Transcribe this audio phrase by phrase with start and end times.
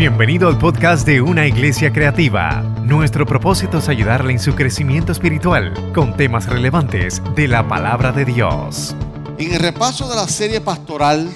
[0.00, 2.62] Bienvenido al podcast de Una Iglesia Creativa.
[2.82, 8.24] Nuestro propósito es ayudarle en su crecimiento espiritual con temas relevantes de la palabra de
[8.24, 8.96] Dios.
[9.36, 11.30] En el repaso de la serie pastoral,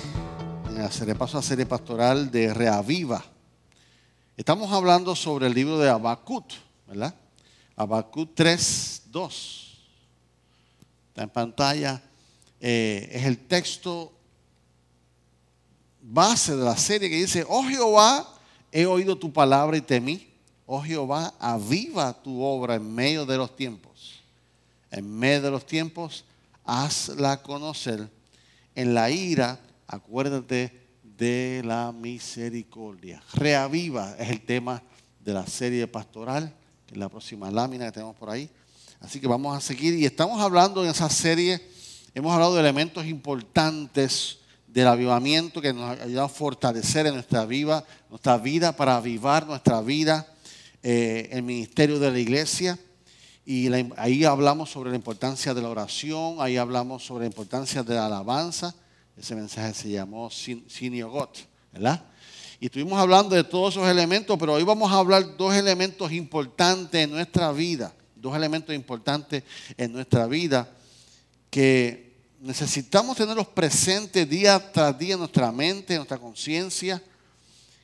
[0.71, 3.23] en el repaso de la serie pastoral de Reaviva,
[4.35, 6.47] estamos hablando sobre el libro de Habacuc,
[6.89, 7.15] ¿verdad?
[7.77, 9.85] Habacuc 3, 2.
[11.09, 12.03] Está en pantalla.
[12.59, 14.11] Eh, es el texto
[16.01, 18.34] base de la serie que dice, oh Jehová,
[18.75, 20.29] he oído tu palabra y temí.
[20.67, 24.21] Oh Jehová, aviva tu obra en medio de los tiempos.
[24.91, 26.25] En medio de los tiempos,
[26.65, 28.11] hazla conocer.
[28.75, 33.23] En la ira, acuérdate de la misericordia.
[33.35, 34.83] Reaviva es el tema
[35.21, 36.53] de la serie pastoral,
[36.85, 38.51] que es la próxima lámina que tenemos por ahí.
[38.99, 41.65] Así que vamos a seguir y estamos hablando en esa serie,
[42.13, 44.39] hemos hablado de elementos importantes
[44.75, 49.81] del avivamiento que nos ayuda a fortalecer en nuestra vida, nuestra vida para avivar nuestra
[49.81, 50.27] vida,
[50.83, 52.77] eh, el ministerio de la iglesia.
[53.47, 57.95] Y ahí hablamos sobre la importancia de la oración, ahí hablamos sobre la importancia de
[57.95, 58.75] la alabanza.
[59.17, 61.39] Ese mensaje se llamó Siniogot,
[61.73, 62.03] ¿verdad?
[62.59, 67.01] Y estuvimos hablando de todos esos elementos, pero hoy vamos a hablar dos elementos importantes
[67.01, 69.45] en nuestra vida, dos elementos importantes
[69.77, 70.69] en nuestra vida
[71.49, 72.04] que
[72.45, 77.03] necesitamos tenerlos presentes día tras día en nuestra mente, en nuestra conciencia,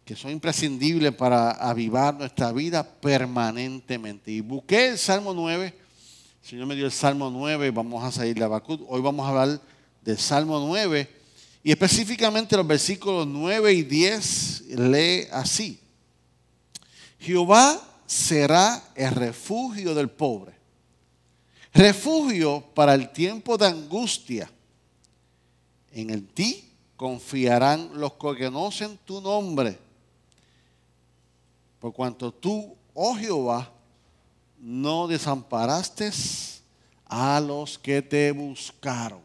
[0.04, 4.30] que son imprescindibles para avivar nuestra vida permanentemente.
[4.30, 5.66] Y busqué el Salmo 9,
[6.42, 8.82] el Señor me dio el Salmo 9, vamos a salir de Abacut.
[8.86, 9.60] Hoy vamos a hablar
[10.02, 11.08] del Salmo 9
[11.62, 15.80] y específicamente los versículos 9 y 10 lee así.
[17.18, 20.59] Jehová será el refugio del pobre
[21.72, 24.50] refugio para el tiempo de angustia.
[25.92, 29.78] En el ti confiarán los que conocen tu nombre.
[31.78, 33.70] Por cuanto tú, oh Jehová,
[34.58, 36.10] no desamparaste
[37.06, 39.20] a los que te buscaron.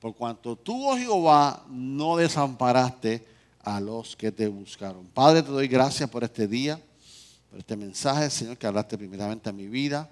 [0.00, 3.24] Por cuanto tú, oh Jehová, no desamparaste
[3.62, 5.06] a los que te buscaron.
[5.06, 6.80] Padre, te doy gracias por este día,
[7.50, 10.10] por este mensaje, Señor, que hablaste primeramente a mi vida.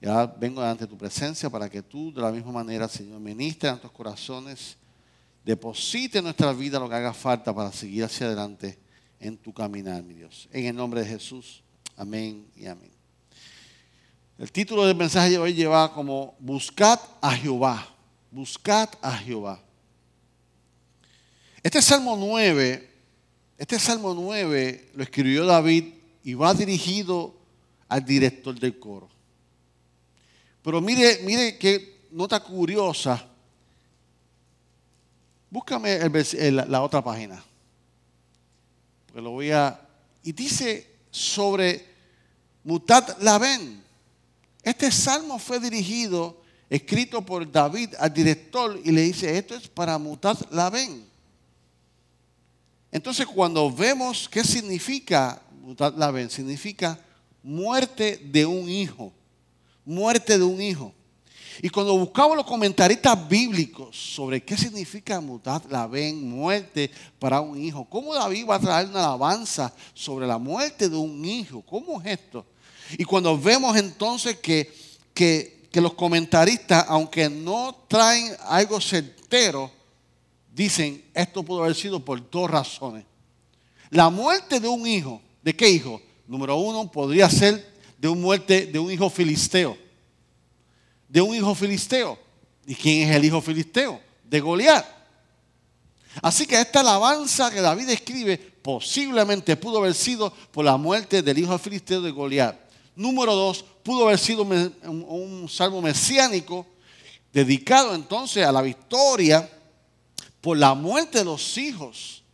[0.00, 3.68] Y ahora vengo delante tu presencia para que tú, de la misma manera, Señor, ministre
[3.68, 4.76] en nuestros corazones,
[5.44, 8.78] deposite en nuestra vida lo que haga falta para seguir hacia adelante
[9.18, 10.48] en tu caminar, mi Dios.
[10.52, 11.62] En el nombre de Jesús.
[11.96, 12.90] Amén y amén.
[14.38, 17.88] El título del mensaje de hoy lleva como Buscad a Jehová.
[18.30, 19.62] Buscad a Jehová.
[21.62, 22.90] Este Salmo 9,
[23.56, 25.84] este Salmo 9 lo escribió David
[26.22, 27.34] y va dirigido
[27.88, 29.15] al director del coro.
[30.66, 33.24] Pero mire, mire qué nota curiosa.
[35.48, 35.96] Búscame
[36.50, 37.40] la otra página.
[39.14, 39.80] Lo voy a.
[40.24, 41.86] Y dice sobre
[42.64, 43.80] Mutat Laben.
[44.60, 49.96] Este salmo fue dirigido, escrito por David al director, y le dice: Esto es para
[49.98, 51.06] Mutat Laben.
[52.90, 56.98] Entonces, cuando vemos qué significa Mutat Laben, significa
[57.44, 59.12] muerte de un hijo
[59.86, 60.92] muerte de un hijo.
[61.62, 67.58] Y cuando buscamos los comentaristas bíblicos sobre qué significa mutar la ven, muerte para un
[67.62, 71.62] hijo, ¿cómo David va a traer una alabanza sobre la muerte de un hijo?
[71.62, 72.44] ¿Cómo es esto?
[72.98, 74.70] Y cuando vemos entonces que,
[75.14, 79.70] que, que los comentaristas, aunque no traen algo certero,
[80.52, 83.04] dicen, esto pudo haber sido por dos razones.
[83.88, 86.02] La muerte de un hijo, ¿de qué hijo?
[86.26, 89.76] Número uno, podría ser de una muerte de un hijo filisteo.
[91.08, 92.18] De un hijo filisteo.
[92.66, 94.00] ¿Y quién es el hijo filisteo?
[94.24, 94.84] De Goliat.
[96.22, 101.38] Así que esta alabanza que David escribe posiblemente pudo haber sido por la muerte del
[101.38, 102.56] hijo filisteo de Goliat.
[102.96, 106.66] Número dos, pudo haber sido un, salmo mesiánico
[107.32, 109.48] dedicado entonces a la victoria
[110.40, 112.24] por la muerte de los hijos.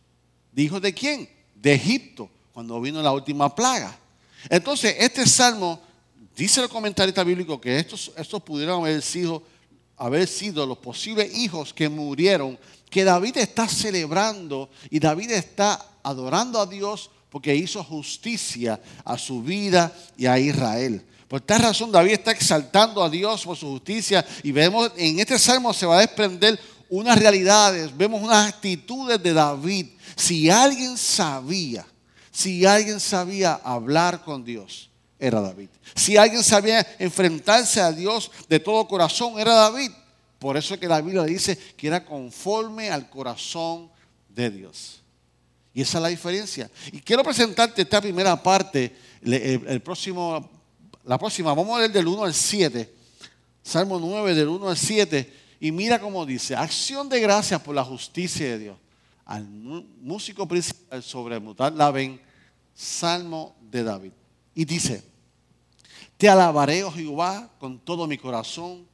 [0.51, 1.29] ¿De hijos de quién?
[1.53, 3.99] De Egipto, cuando vino la última plaga.
[4.49, 5.79] Entonces, este salmo,
[6.35, 9.43] dice el comentarista bíblico que estos, estos pudieron haber sido,
[9.97, 12.57] haber sido los posibles hijos que murieron,
[12.89, 19.41] que David está celebrando y David está adorando a Dios porque hizo justicia a su
[19.41, 21.03] vida y a Israel.
[21.27, 25.39] Por tal razón David está exaltando a Dios por su justicia y vemos en este
[25.39, 29.87] salmo se va a desprender unas realidades, vemos unas actitudes de David.
[30.15, 31.87] Si alguien sabía
[32.33, 34.89] si alguien sabía hablar con Dios,
[35.19, 35.69] era David.
[35.95, 39.91] Si alguien sabía enfrentarse a Dios de todo corazón, era David.
[40.39, 43.89] Por eso es que la Biblia dice que era conforme al corazón
[44.27, 45.01] de Dios.
[45.75, 46.69] Y esa es la diferencia.
[46.91, 50.49] Y quiero presentarte esta primera parte, el, próximo,
[51.05, 52.93] la próxima, vamos a leer del 1 al 7,
[53.61, 57.83] Salmo 9 del 1 al 7, y mira cómo dice, acción de gracias por la
[57.85, 58.77] justicia de Dios.
[59.33, 62.21] Al músico principal sobre mutar la ven,
[62.75, 64.11] Salmo de David.
[64.53, 65.03] Y dice,
[66.17, 68.85] te alabaré, oh Jehová, con todo mi corazón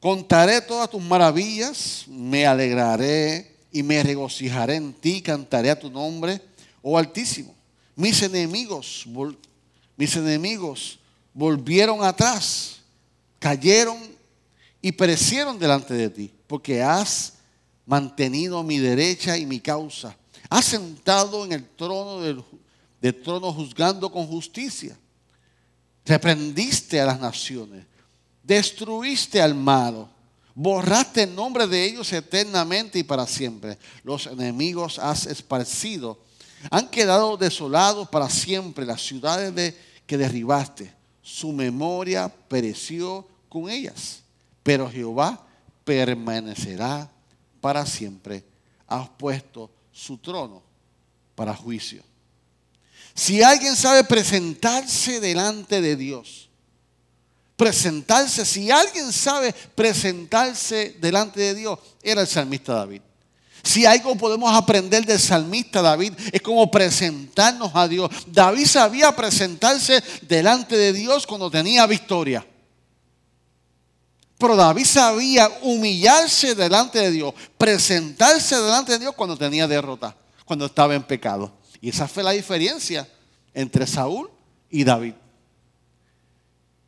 [0.00, 6.40] Contaré todas tus maravillas, me alegraré y me regocijaré en ti, cantaré a tu nombre,
[6.82, 7.54] oh Altísimo.
[7.96, 9.06] Mis enemigos,
[9.96, 11.00] mis enemigos
[11.34, 12.80] volvieron atrás,
[13.40, 13.98] cayeron
[14.80, 17.34] y perecieron delante de ti, porque has
[17.86, 20.16] mantenido mi derecha y mi causa.
[20.48, 24.96] Has sentado en el trono del, trono juzgando con justicia.
[26.04, 27.84] Reprendiste a las naciones
[28.48, 30.08] destruiste al malo,
[30.54, 33.78] borraste el nombre de ellos eternamente y para siempre.
[34.02, 36.18] Los enemigos has esparcido,
[36.70, 39.76] han quedado desolados para siempre las ciudades de,
[40.06, 40.94] que derribaste.
[41.20, 44.22] Su memoria pereció con ellas,
[44.68, 45.46] pero Jehová
[45.82, 47.10] permanecerá
[47.58, 48.44] para siempre.
[48.86, 50.62] Has puesto su trono
[51.34, 52.02] para juicio.
[53.14, 56.50] Si alguien sabe presentarse delante de Dios,
[57.56, 63.00] presentarse, si alguien sabe presentarse delante de Dios, era el salmista David.
[63.62, 68.10] Si algo podemos aprender del salmista David es como presentarnos a Dios.
[68.26, 72.46] David sabía presentarse delante de Dios cuando tenía victoria.
[74.38, 80.66] Pero David sabía humillarse delante de Dios, presentarse delante de Dios cuando tenía derrota, cuando
[80.66, 81.52] estaba en pecado.
[81.80, 83.06] Y esa fue la diferencia
[83.52, 84.30] entre Saúl
[84.70, 85.14] y David.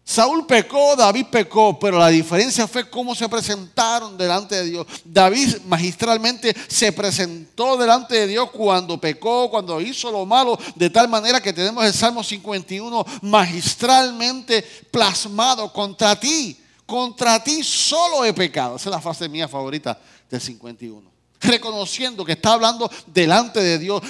[0.04, 4.86] Saúl pecó, David pecó, pero la diferencia fue cómo se presentaron delante de Dios.
[5.04, 11.08] David magistralmente se presentó delante de Dios cuando pecó, cuando hizo lo malo, de tal
[11.08, 16.56] manera que tenemos el Salmo 51 magistralmente plasmado contra ti.
[16.90, 18.74] Contra ti solo he pecado.
[18.74, 19.96] Esa es la frase mía favorita
[20.28, 21.08] del 51
[21.42, 24.02] reconociendo que está hablando delante de Dios.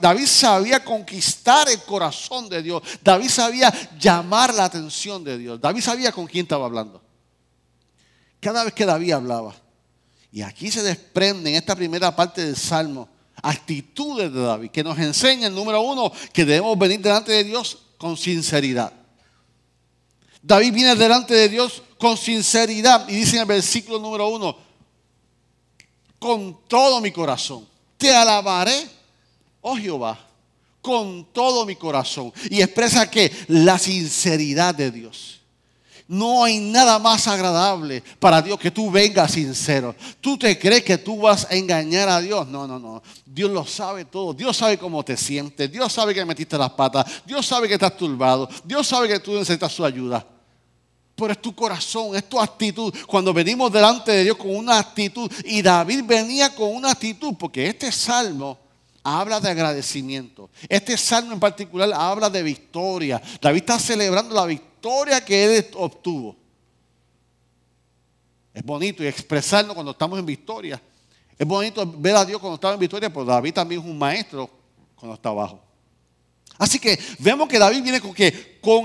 [0.00, 2.82] David sabía conquistar el corazón de Dios.
[3.02, 5.60] David sabía llamar la atención de Dios.
[5.60, 7.02] David sabía con quién estaba hablando.
[8.38, 9.56] Cada vez que David hablaba.
[10.30, 13.08] Y aquí se desprende en esta primera parte del Salmo
[13.42, 18.16] actitudes de David que nos enseñan, número uno, que debemos venir delante de Dios con
[18.16, 18.92] sinceridad.
[20.46, 24.56] David viene delante de Dios con sinceridad y dice en el versículo número uno,
[26.20, 27.66] con todo mi corazón.
[27.96, 28.88] Te alabaré,
[29.60, 30.16] oh Jehová,
[30.80, 32.32] con todo mi corazón.
[32.48, 35.40] Y expresa que la sinceridad de Dios.
[36.06, 39.96] No hay nada más agradable para Dios que tú vengas sincero.
[40.20, 42.46] Tú te crees que tú vas a engañar a Dios.
[42.46, 43.02] No, no, no.
[43.24, 44.32] Dios lo sabe todo.
[44.32, 45.72] Dios sabe cómo te sientes.
[45.72, 47.04] Dios sabe que metiste las patas.
[47.26, 48.48] Dios sabe que estás turbado.
[48.62, 50.24] Dios sabe que tú necesitas su ayuda
[51.16, 52.94] pero es tu corazón, es tu actitud.
[53.06, 57.66] Cuando venimos delante de Dios con una actitud, y David venía con una actitud, porque
[57.66, 58.58] este salmo
[59.02, 60.50] habla de agradecimiento.
[60.68, 63.22] Este salmo en particular habla de victoria.
[63.40, 66.36] David está celebrando la victoria que él obtuvo.
[68.52, 70.80] Es bonito y expresarlo cuando estamos en victoria.
[71.38, 74.50] Es bonito ver a Dios cuando estaba en victoria, pero David también es un maestro
[74.94, 75.60] cuando está abajo.
[76.58, 78.84] Así que vemos que David viene con, que, con,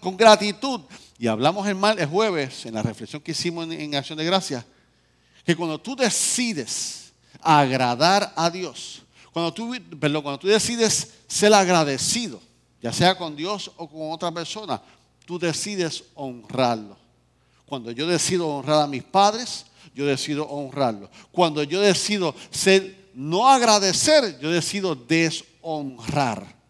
[0.00, 0.82] con gratitud
[1.22, 4.66] y hablamos el, mal, el jueves, en la reflexión que hicimos en, Acción de Gracia,
[5.46, 9.02] que cuando tú decides agradar a Dios,
[9.32, 12.40] cuando tú, cuando tú decides ser agradecido,
[12.80, 14.82] ya sea con Dios o con otra persona,
[15.24, 16.96] tú decides honrarlo.
[17.66, 21.08] Cuando yo decido honrar a mis padres, yo decido honrarlo.
[21.30, 26.61] Cuando yo decido ser no agradecer, yo decido deshonrar.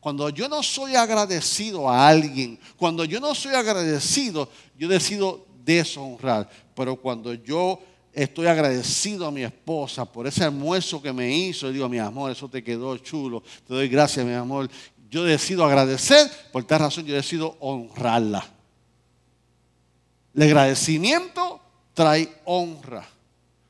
[0.00, 6.48] Cuando yo no soy agradecido a alguien, cuando yo no soy agradecido, yo decido deshonrar.
[6.74, 7.80] Pero cuando yo
[8.12, 12.48] estoy agradecido a mi esposa por ese almuerzo que me hizo, digo, mi amor, eso
[12.48, 14.68] te quedó chulo, te doy gracias, mi amor.
[15.10, 18.46] Yo decido agradecer, por tal razón yo decido honrarla.
[20.34, 21.60] El agradecimiento
[21.94, 23.08] trae honra.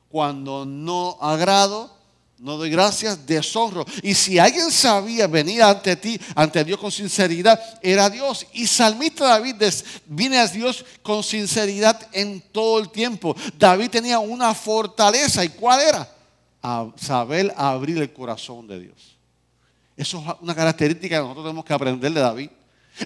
[0.09, 1.98] Cuando no agrado,
[2.39, 3.85] no doy gracias, deshonro.
[4.03, 8.47] Y si alguien sabía venir ante ti, ante Dios con sinceridad, era Dios.
[8.53, 9.57] Y salmista David
[10.07, 13.35] viene a Dios con sinceridad en todo el tiempo.
[13.59, 15.45] David tenía una fortaleza.
[15.45, 16.15] ¿Y cuál era?
[16.97, 19.17] saber abrir el corazón de Dios.
[19.97, 22.51] Eso es una característica que nosotros tenemos que aprender de David.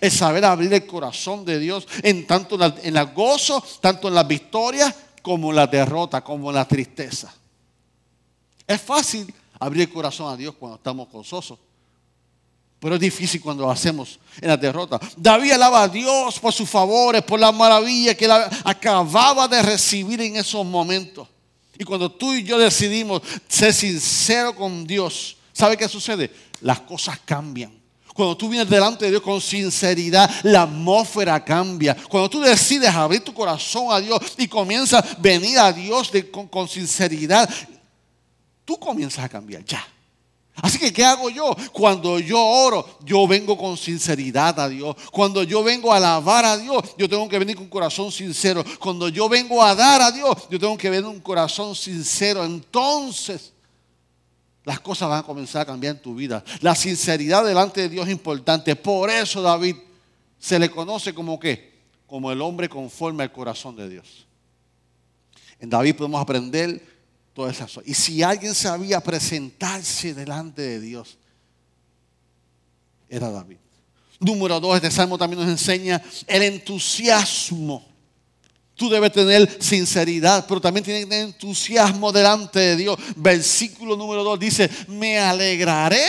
[0.01, 4.27] Es saber abrir el corazón de Dios en tanto en el gozo, tanto en las
[4.27, 7.33] victorias como la derrota, como la tristeza.
[8.67, 11.59] Es fácil abrir el corazón a Dios cuando estamos gozosos.
[12.83, 15.01] Pero es difícil cuando lo hacemos en la derrota.
[15.17, 18.33] David alaba a Dios por sus favores, por la maravilla que él
[18.65, 21.29] acababa de recibir en esos momentos.
[21.79, 26.31] Y cuando tú y yo decidimos ser sinceros con Dios, ¿sabe qué sucede?
[26.61, 27.73] Las cosas cambian.
[28.15, 31.97] Cuando tú vienes delante de Dios con sinceridad, la atmósfera cambia.
[32.09, 36.49] Cuando tú decides abrir tu corazón a Dios y comienzas a venir a Dios con,
[36.49, 37.49] con sinceridad,
[38.73, 39.87] tú comienzas a cambiar ya.
[40.57, 41.55] Así que, ¿qué hago yo?
[41.73, 44.97] Cuando yo oro, yo vengo con sinceridad a Dios.
[45.11, 48.65] Cuando yo vengo a alabar a Dios, yo tengo que venir con un corazón sincero.
[48.79, 52.45] Cuando yo vengo a dar a Dios, yo tengo que venir con un corazón sincero.
[52.45, 53.53] Entonces,
[54.65, 56.45] las cosas van a comenzar a cambiar en tu vida.
[56.61, 58.77] La sinceridad delante de Dios es importante.
[58.77, 59.77] Por eso David
[60.39, 61.73] se le conoce como qué?
[62.07, 64.27] Como el hombre conforme al corazón de Dios.
[65.59, 66.92] En David podemos aprender
[67.85, 71.19] Y si alguien sabía presentarse delante de Dios,
[73.09, 73.57] era David.
[74.21, 77.85] Número dos, este salmo también nos enseña el entusiasmo.
[78.75, 82.99] Tú debes tener sinceridad, pero también tienes entusiasmo delante de Dios.
[83.17, 86.07] Versículo número dos dice, me alegraré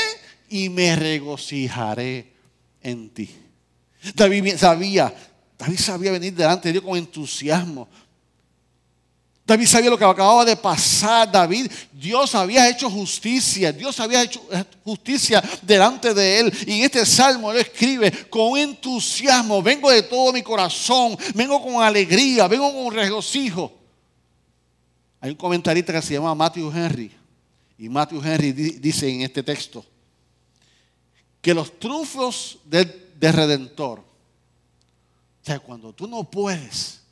[0.50, 2.34] y me regocijaré
[2.82, 3.30] en ti.
[4.14, 5.14] David sabía,
[5.58, 7.88] David sabía venir delante de Dios con entusiasmo.
[9.46, 11.30] David sabía lo que acababa de pasar.
[11.30, 13.74] David, Dios había hecho justicia.
[13.74, 14.42] Dios había hecho
[14.86, 16.54] justicia delante de él.
[16.66, 19.62] Y en este salmo él escribe con entusiasmo.
[19.62, 21.18] Vengo de todo mi corazón.
[21.36, 22.48] Vengo con alegría.
[22.48, 23.74] Vengo con regocijo.
[25.20, 27.12] Hay un comentarista que se llama Matthew Henry.
[27.78, 29.86] Y Matthew Henry dice en este texto
[31.42, 37.03] que los triunfos del, Redentor, o sea, cuando tú no puedes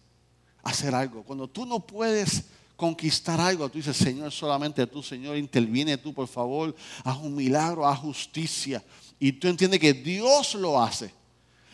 [0.63, 1.23] hacer algo.
[1.23, 6.27] Cuando tú no puedes conquistar algo, tú dices, Señor, solamente tú, Señor, interviene tú, por
[6.27, 8.83] favor, haz un milagro, haz justicia.
[9.19, 11.13] Y tú entiendes que Dios lo hace.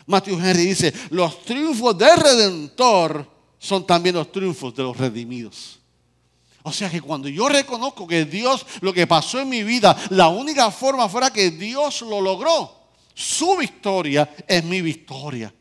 [0.06, 5.78] Matthew Henry dice, los triunfos del Redentor son también los triunfos de los redimidos.
[6.62, 10.28] O sea que cuando yo reconozco que Dios, lo que pasó en mi vida, la
[10.28, 12.74] única forma fuera que Dios lo logró.
[13.14, 15.52] Su victoria es mi victoria.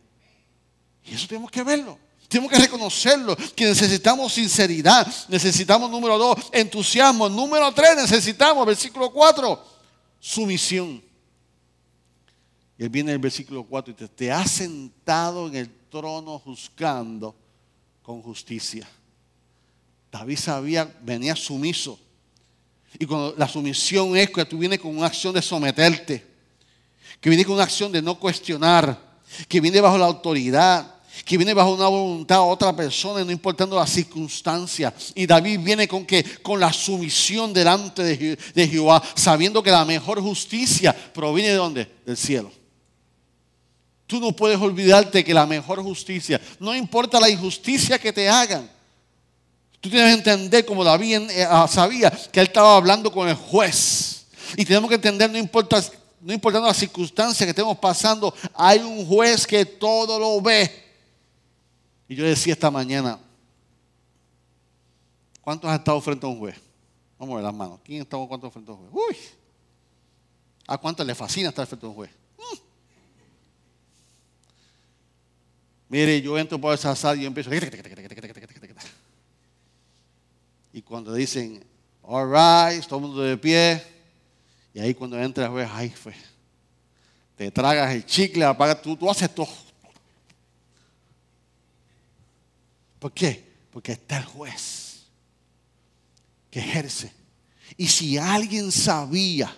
[1.05, 1.98] Y eso tenemos que verlo.
[2.27, 5.07] Tenemos que reconocerlo, que necesitamos sinceridad.
[5.29, 7.29] Necesitamos, número dos, entusiasmo.
[7.29, 9.63] Número tres, necesitamos, versículo cuatro,
[10.19, 11.01] sumisión.
[12.77, 17.36] Y él viene el versículo cuatro y te, te ha sentado en el trono juzgando
[18.03, 18.88] con justicia.
[20.12, 22.00] David sabía, venía sumiso.
[23.00, 26.25] Y cuando la sumisión es que tú vienes con una acción de someterte,
[27.22, 28.98] que viene con una acción de no cuestionar,
[29.48, 33.75] que viene bajo la autoridad, que viene bajo una voluntad a otra persona, no importando
[33.75, 35.13] las circunstancias.
[35.15, 40.21] Y David viene con que con la sumisión delante de, Jehová, sabiendo que la mejor
[40.21, 41.91] justicia proviene de dónde?
[42.05, 42.51] Del cielo.
[44.05, 48.69] Tú no puedes olvidarte que la mejor justicia, no importa la injusticia que te hagan.
[49.81, 53.36] Tú tienes que entender, como David eh, ah, sabía, que él estaba hablando con el
[53.36, 54.25] juez.
[54.55, 55.83] Y tenemos que entender, no importa,
[56.21, 60.87] no importando las circunstancias que estemos pasando, hay un juez que todo lo ve.
[62.07, 63.19] Y yo decía esta mañana,
[65.41, 66.55] ¿cuántos han estado frente a un juez?
[67.19, 67.79] Vamos a ver las manos.
[67.83, 68.91] ¿Quién ha estado cuántos frente a un juez?
[69.09, 69.17] Uy.
[70.67, 72.11] ¿A cuántos le fascina estar frente a un juez?
[72.37, 72.57] Mm.
[75.89, 77.49] Mire, yo entro por esa sala y yo empiezo.
[80.73, 81.63] Y cuando dicen,
[82.03, 83.81] all right, todo el mundo de pie.
[84.73, 86.13] Y ahí cuando entra el juez, ay, fue.
[87.35, 89.66] Te tragas el chicle, apagas, tú, tú haces todo.
[93.00, 93.46] ¿Por qué?
[93.72, 94.88] Porque está el juez
[96.50, 97.12] que ejerce.
[97.75, 99.56] Y si alguien sabía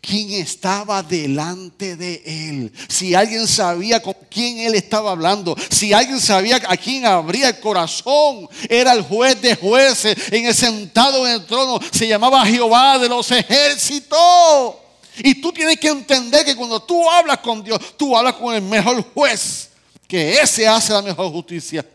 [0.00, 6.20] quién estaba delante de él, si alguien sabía con quién él estaba hablando, si alguien
[6.20, 11.34] sabía a quién abría el corazón, era el juez de jueces, en el sentado en
[11.34, 14.76] el trono, se llamaba Jehová de los ejércitos.
[15.18, 18.62] Y tú tienes que entender que cuando tú hablas con Dios, tú hablas con el
[18.62, 19.70] mejor juez,
[20.08, 21.86] que ese hace la mejor justicia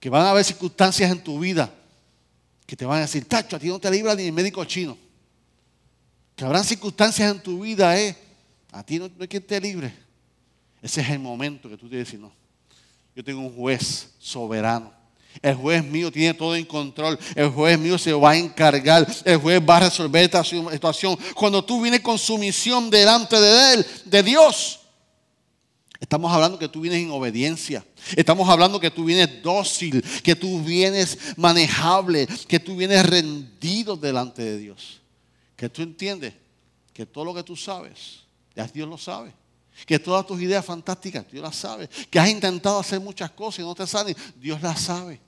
[0.00, 1.72] que van a haber circunstancias en tu vida
[2.66, 4.96] que te van a decir, tacho, a ti no te libra ni el médico chino.
[6.36, 8.16] Que habrán circunstancias en tu vida, eh,
[8.70, 9.92] a ti no, hay quien te libre.
[10.80, 12.32] Ese es el momento que tú tienes que no,
[13.14, 14.92] yo tengo un juez soberano.
[15.42, 17.18] El juez mío tiene todo en control.
[17.34, 19.06] El juez mío se va a encargar.
[19.24, 21.18] El juez va a resolver esta situación.
[21.34, 24.79] Cuando tú vienes con sumisión delante de él, de Dios,
[26.00, 27.84] Estamos hablando que tú vienes en obediencia.
[28.16, 34.42] Estamos hablando que tú vienes dócil, que tú vienes manejable, que tú vienes rendido delante
[34.42, 35.00] de Dios.
[35.56, 36.32] Que tú entiendes
[36.94, 38.20] que todo lo que tú sabes,
[38.56, 39.34] ya Dios lo sabe.
[39.86, 41.88] Que todas tus ideas fantásticas, Dios las sabe.
[42.08, 45.20] Que has intentado hacer muchas cosas y no te salen, Dios las sabe.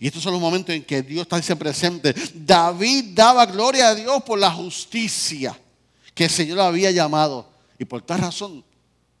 [0.00, 2.14] Y estos son los momentos en que Dios está presente.
[2.34, 5.58] David daba gloria a Dios por la justicia
[6.14, 7.48] que el Señor había llamado.
[7.78, 8.64] Y por tal razón,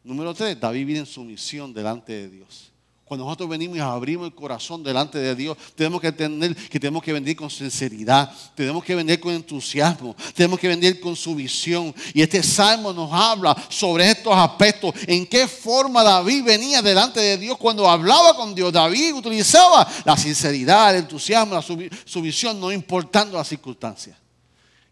[0.08, 2.72] número tres, David vive en sumisión delante de Dios.
[3.04, 7.02] Cuando nosotros venimos y abrimos el corazón delante de Dios, tenemos que entender que tenemos
[7.02, 11.94] que venir con sinceridad, tenemos que venir con entusiasmo, tenemos que venir con su visión.
[12.12, 14.94] Y este salmo nos habla sobre estos aspectos.
[15.06, 18.70] En qué forma David venía delante de Dios cuando hablaba con Dios.
[18.74, 24.18] David utilizaba la sinceridad, el entusiasmo, su, visión, no importando las circunstancias.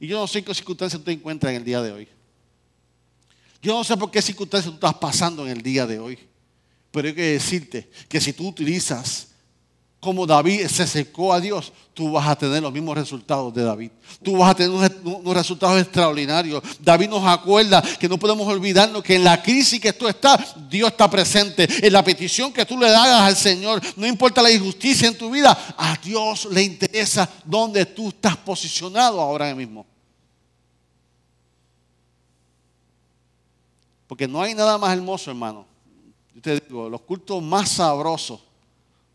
[0.00, 2.15] Y yo no sé qué circunstancias tú encuentras en el día de hoy.
[3.66, 6.16] Yo no sé por qué circunstancias tú estás pasando en el día de hoy.
[6.92, 9.26] Pero hay que decirte que si tú utilizas
[9.98, 13.90] como David se secó a Dios, tú vas a tener los mismos resultados de David.
[14.22, 14.70] Tú vas a tener
[15.02, 16.62] unos, resultados extraordinarios.
[16.78, 20.92] David nos acuerda que no podemos olvidarnos que en la crisis que tú estás, Dios
[20.92, 21.66] está presente.
[21.84, 25.28] En la petición que tú le hagas al Señor, no importa la injusticia en tu
[25.28, 29.95] vida, a Dios le interesa dónde tú estás posicionado ahora mismo.
[34.06, 35.66] Porque no hay nada más hermoso, hermano,
[36.34, 38.40] yo te digo, los cultos más sabrosos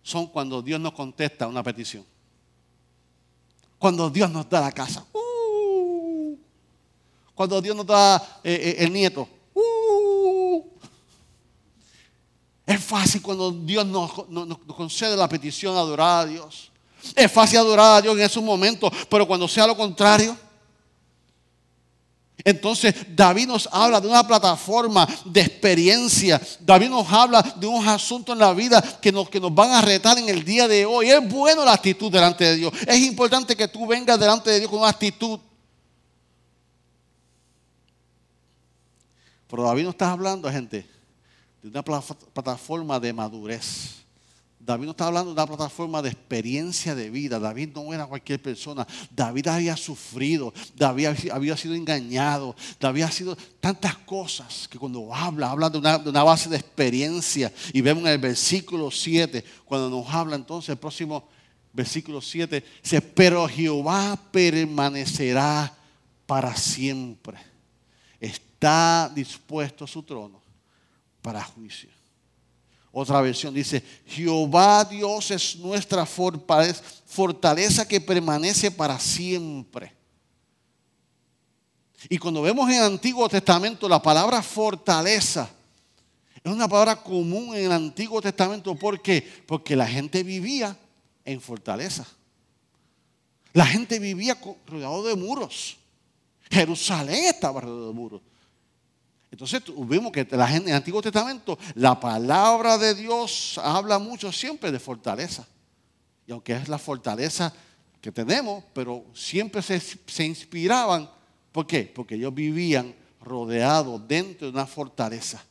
[0.03, 2.05] son cuando Dios nos contesta una petición.
[3.77, 5.05] Cuando Dios nos da la casa.
[5.13, 6.36] Uh.
[7.33, 9.27] cuando Dios nos da eh, eh, el nieto.
[9.53, 10.63] Uh.
[12.65, 14.12] es fácil cuando Dios nos,
[14.75, 16.71] concede la petición adorar a Dios.
[17.15, 20.38] Es fácil adorar a Dios en esos momentos, pero cuando sea lo contrario,
[22.43, 26.41] entonces David nos habla de una plataforma de experiencia.
[26.60, 29.81] David nos habla de unos asuntos en la vida que nos, que nos van a
[29.81, 31.10] retar en el día de hoy.
[31.10, 32.74] Es bueno la actitud delante de Dios.
[32.88, 35.39] Es importante que tú vengas delante de Dios con una actitud.
[39.47, 40.88] Pero David no está hablando, gente,
[41.62, 44.01] de una plataforma de madurez.
[44.63, 47.39] David no está hablando de una plataforma de experiencia de vida.
[47.39, 48.88] David no era cualquier persona.
[49.10, 50.54] David había sufrido.
[50.76, 52.56] David había sido engañado.
[52.80, 57.52] David ha sido tantas cosas que cuando habla, habla de una, base de experiencia.
[57.74, 61.28] Y vemos en el versículo 7, cuando nos habla entonces, el próximo
[61.74, 65.76] versículo 7, dice, pero Jehová permanecerá
[66.28, 67.38] para siempre.
[68.19, 70.39] Está dispuesto a su trono
[71.21, 72.01] para juicio.
[72.91, 79.93] Otra versión dice, Jehová Dios es nuestra fortaleza que permanece para siempre.
[82.10, 85.49] Y cuando vemos en el Antiguo Testamento la palabra fortaleza,
[86.43, 88.75] es una palabra común en el Antiguo Testamento.
[88.75, 89.21] ¿Por qué?
[89.45, 90.75] Porque la gente vivía
[91.23, 92.06] en fortaleza.
[93.54, 95.77] La gente vivía rodeado de muros.
[96.49, 98.21] Jerusalén estaba rodeado de muros.
[99.32, 104.80] Entonces vimos que en el Antiguo Testamento la palabra de Dios habla mucho siempre de
[104.80, 105.48] fortaleza.
[106.28, 107.54] Y aunque es la fortaleza
[108.02, 111.10] que tenemos, pero siempre se, se inspiraban.
[111.52, 111.84] ¿Por qué?
[111.84, 115.44] Porque ellos vivían rodeados dentro de una fortaleza.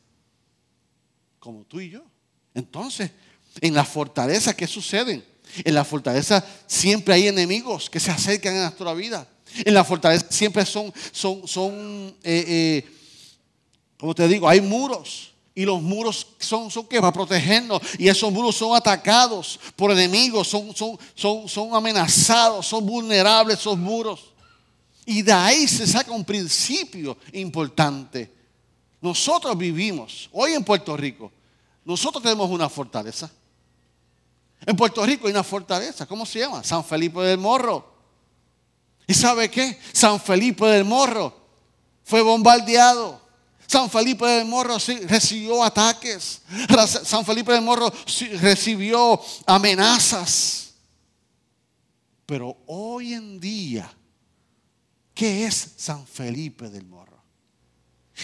[1.39, 2.03] Como tú y yo.
[2.53, 3.09] Entonces,
[3.59, 5.25] en la fortaleza, ¿qué sucede?
[5.63, 9.27] En la fortaleza siempre hay enemigos que se acercan a nuestra vida.
[9.65, 13.00] En la fortaleza siempre son, son, son eh, eh,
[14.01, 15.31] como te digo, hay muros.
[15.53, 17.79] Y los muros son, son que para protegernos.
[17.99, 23.77] Y esos muros son atacados por enemigos, son, son, son, son amenazados, son vulnerables esos
[23.77, 24.31] muros.
[25.05, 28.33] Y de ahí se saca un principio importante.
[28.99, 31.31] Nosotros vivimos, hoy en Puerto Rico,
[31.85, 33.29] nosotros tenemos una fortaleza.
[34.65, 36.63] En Puerto Rico hay una fortaleza, ¿cómo se llama?
[36.63, 37.87] San Felipe del Morro.
[39.05, 39.79] ¿Y sabe qué?
[39.93, 41.39] San Felipe del Morro
[42.03, 43.20] fue bombardeado.
[43.71, 44.75] San Felipe del Morro
[45.07, 46.41] recibió ataques.
[47.05, 47.89] San Felipe del Morro
[48.41, 50.73] recibió amenazas.
[52.25, 53.89] Pero hoy en día,
[55.13, 57.23] ¿qué es San Felipe del Morro?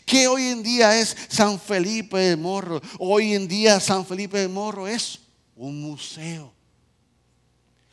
[0.05, 2.81] ¿Qué hoy en día es San Felipe del Morro?
[2.99, 5.17] Hoy en día San Felipe del Morro es
[5.55, 6.53] un museo.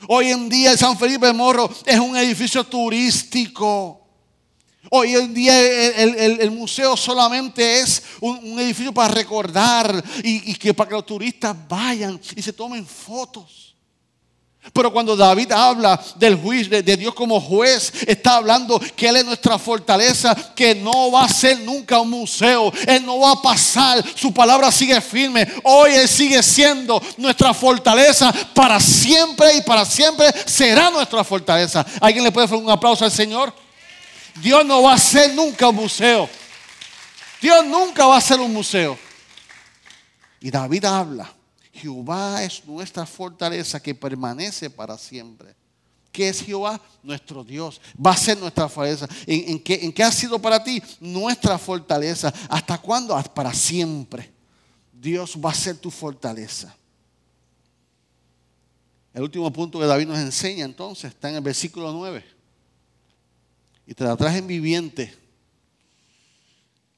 [0.09, 4.04] Hoy en día San Felipe del Morro es un edificio turístico.
[4.91, 10.95] Hoy en día el, museo solamente es un, edificio para recordar y, que para que
[10.95, 13.65] los turistas vayan y se tomen fotos.
[14.73, 19.25] Pero cuando David habla del juicio de Dios como juez, está hablando que Él es
[19.25, 24.03] nuestra fortaleza, que no va a ser nunca un museo, Él no va a pasar,
[24.15, 25.47] su palabra sigue firme.
[25.65, 31.85] Hoy Él sigue siendo nuestra fortaleza para siempre y para siempre será nuestra fortaleza.
[32.01, 33.64] ¿Alguien le puede hacer un aplauso al Señor?
[34.37, 36.29] Dios no va a ser nunca un museo.
[37.41, 38.99] Dios nunca va a ser un museo.
[40.41, 41.35] Y David habla
[41.75, 45.55] Jehová es nuestra fortaleza que permanece para siempre.
[46.13, 46.81] ¿Qué es Jehová?
[47.03, 47.81] Nuestro Dios.
[47.95, 49.09] Va a ser nuestra fortaleza.
[49.27, 50.81] ¿En, qué, ha sido para ti?
[51.01, 52.33] Nuestra fortaleza.
[52.49, 53.21] ¿Hasta cuándo?
[53.35, 54.33] Para siempre.
[54.93, 56.75] Dios va a ser tu fortaleza.
[59.13, 62.25] El último punto que David nos enseña entonces está en el versículo 9.
[63.87, 65.15] Y te la traje en viviente.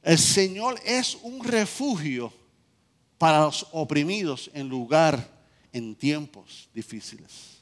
[0.03, 2.33] El Señor es un refugio
[3.19, 5.37] para los oprimidos en lugar
[5.73, 7.59] en tiempos difíciles.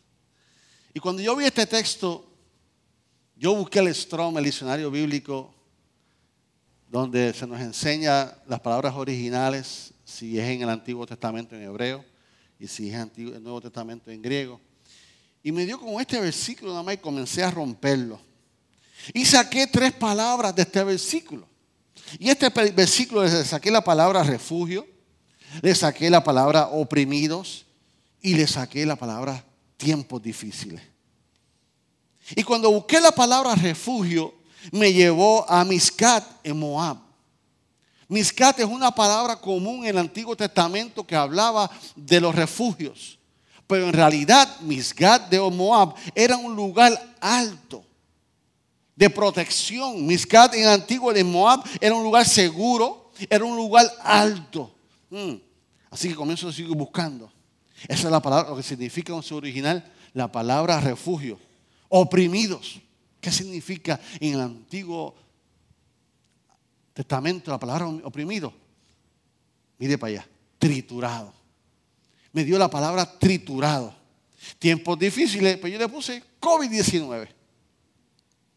[0.92, 2.30] Y cuando yo vi este texto,
[3.36, 5.54] yo busqué el Strom, el diccionario bíblico,
[6.88, 12.04] donde se nos enseña las palabras originales, si es en el Antiguo Testamento en hebreo
[12.58, 14.60] y si es en el Nuevo Testamento en griego.
[15.42, 18.20] Y me dio como este versículo nada más y comencé a romperlo.
[19.12, 21.46] Y saqué tres palabras de este versículo.
[22.18, 24.86] Y este versículo saqué la palabra refugio,
[25.60, 27.66] le saqué la palabra oprimidos
[28.20, 29.44] y le saqué la palabra
[29.76, 30.80] tiempos difíciles.
[32.30, 34.34] Y cuando busqué la palabra refugio,
[34.72, 36.98] me llevó a Miscat en Moab.
[38.08, 43.18] Miscat es una palabra común en el Antiguo Testamento que hablaba de los refugios.
[43.66, 47.84] Pero en realidad Miscat de Moab era un lugar alto
[48.96, 50.06] de protección.
[50.06, 54.74] Miscat en Antiguo de Moab era un lugar seguro, era un lugar alto.
[55.10, 55.34] Mm.
[55.90, 57.32] Así que comienzo a seguir buscando.
[57.88, 61.38] Esa es la palabra, lo que significa en su original la palabra refugio.
[61.88, 62.80] Oprimidos.
[63.20, 65.14] ¿Qué significa en el Antiguo
[66.92, 68.52] Testamento la palabra oprimido?
[69.78, 70.28] Mire para allá.
[70.58, 71.32] Triturado.
[72.32, 73.94] Me dio la palabra triturado.
[74.58, 77.28] Tiempos difíciles, pues yo le puse COVID-19.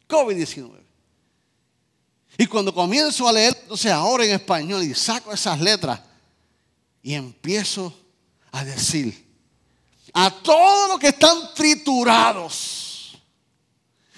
[0.08, 0.72] COVID-19.
[2.38, 6.00] Y cuando comienzo a leer, entonces ahora en español y saco esas letras,
[7.02, 7.94] y empiezo
[8.52, 9.26] a decir
[10.14, 13.18] a todos los que están triturados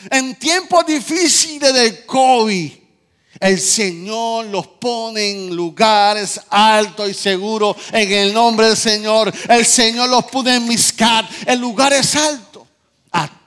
[0.10, 2.72] en tiempos difíciles del COVID,
[3.40, 9.34] el Señor los pone en lugares altos y seguros en el nombre del Señor.
[9.48, 12.49] El Señor los pone en Miscat, en lugares altos.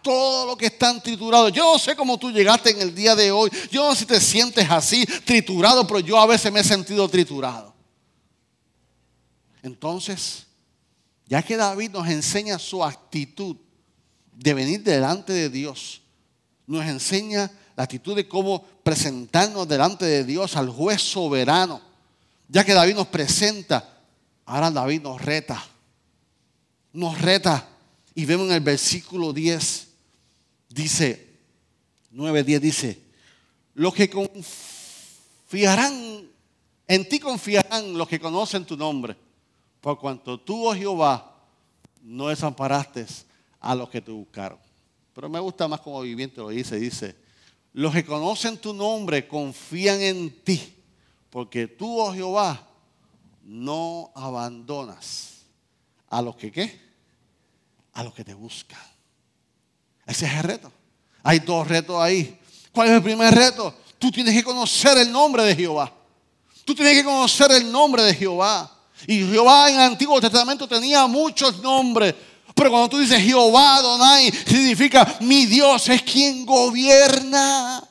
[0.03, 1.53] A todos los que están triturados.
[1.53, 3.49] Yo no sé cómo tú llegaste en el día de hoy.
[3.71, 7.09] Yo no sé si te sientes así, triturado, pero yo a veces me he sentido
[7.09, 7.73] triturado.
[9.63, 10.47] Entonces,
[11.29, 13.57] ya que David nos enseña su actitud
[14.33, 16.03] de venir delante de Dios,
[16.67, 21.81] nos enseña la actitud de cómo presentarnos delante de Dios al juez soberano.
[22.49, 23.99] Ya que David nos presenta,
[24.47, 25.65] ahora David nos reta.
[26.93, 27.69] Nos reta.
[28.17, 29.92] Y vemos en el versículo 10,
[30.75, 31.31] dice,
[32.11, 33.03] 9, 10 dice,
[33.75, 35.93] los que confiarán,
[36.87, 39.17] en ti confiarán los que conocen tu nombre
[39.81, 41.35] por cuanto tú, oh Jehová,
[42.03, 43.07] no desamparaste
[43.61, 44.59] a los que te buscaron.
[45.13, 47.17] Pero me gusta más como viviente lo dice, dice,
[47.73, 50.75] los que conocen tu nombre confían en ti,
[51.31, 52.69] porque tú, oh Jehová,
[53.43, 55.43] no abandonas
[56.09, 56.81] a los que qué?
[57.95, 58.92] A los que te buscan.
[60.07, 60.73] Ese es el reto.
[61.23, 62.39] Hay dos retos ahí.
[62.73, 63.75] ¿Cuál es el primer reto?
[63.99, 65.93] Tú tienes que conocer el nombre de Jehová.
[66.65, 68.71] Tú tienes que conocer el nombre de Jehová.
[69.07, 72.15] Y Jehová en el Antiguo Testamento tenía muchos nombres.
[72.55, 77.83] Pero cuando tú dices Jehová Adonai, significa mi Dios es quien gobierna.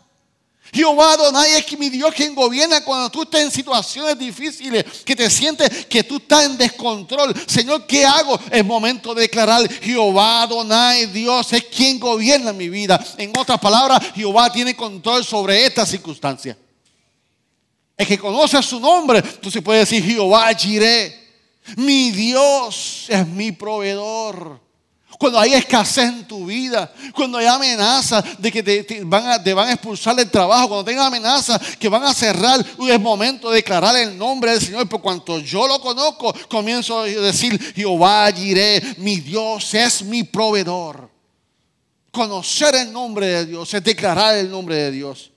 [0.73, 5.29] Jehová Adonai es mi Dios quien gobierna cuando tú estás en situaciones difíciles, que te
[5.29, 7.34] sientes que tú estás en descontrol.
[7.45, 8.39] Señor, ¿qué hago?
[8.49, 13.03] Es momento de declarar, Jehová Adonai, Dios es quien gobierna mi vida.
[13.17, 16.57] En otras palabras, Jehová tiene control sobre esta circunstancia.
[17.97, 21.19] El que conoce su nombre, tú se puede decir Jehová Jireh.
[21.75, 24.70] Mi Dios es mi proveedor.
[25.21, 29.67] Cuando hay escasez en tu vida, cuando hay amenaza de que te, van a, van
[29.67, 33.95] a expulsar del trabajo, cuando tenga amenaza que van a cerrar, es momento de declarar
[33.97, 34.89] el nombre del Señor.
[34.89, 41.07] Por cuanto yo lo conozco, comienzo a decir Jehová Jireh, mi Dios es mi proveedor.
[42.12, 45.31] Conocer el nombre de Dios es declarar el nombre de Dios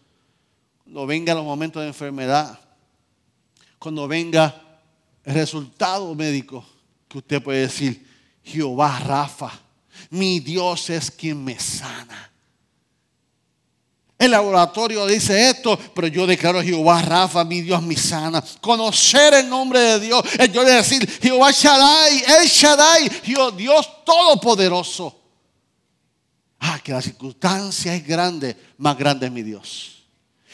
[0.83, 2.59] cuando venga los momentos de enfermedad,
[3.79, 4.79] cuando venga
[5.25, 6.65] el resultado médico,
[7.07, 8.09] que usted puede decir,
[8.43, 9.64] Jehová Rafa,
[10.15, 12.31] Mi Dios es quien me sana.
[14.17, 18.43] El laboratorio dice esto, pero yo declaro Jehová Rafa, mi Dios, mi sana.
[18.61, 23.11] Conocer el nombre de Dios es yo decir Jehová Shaddai, El Shaddai,
[23.57, 25.21] Dios Todopoderoso.
[26.61, 30.05] Ah, que la circunstancia es grande, más grande es mi Dios.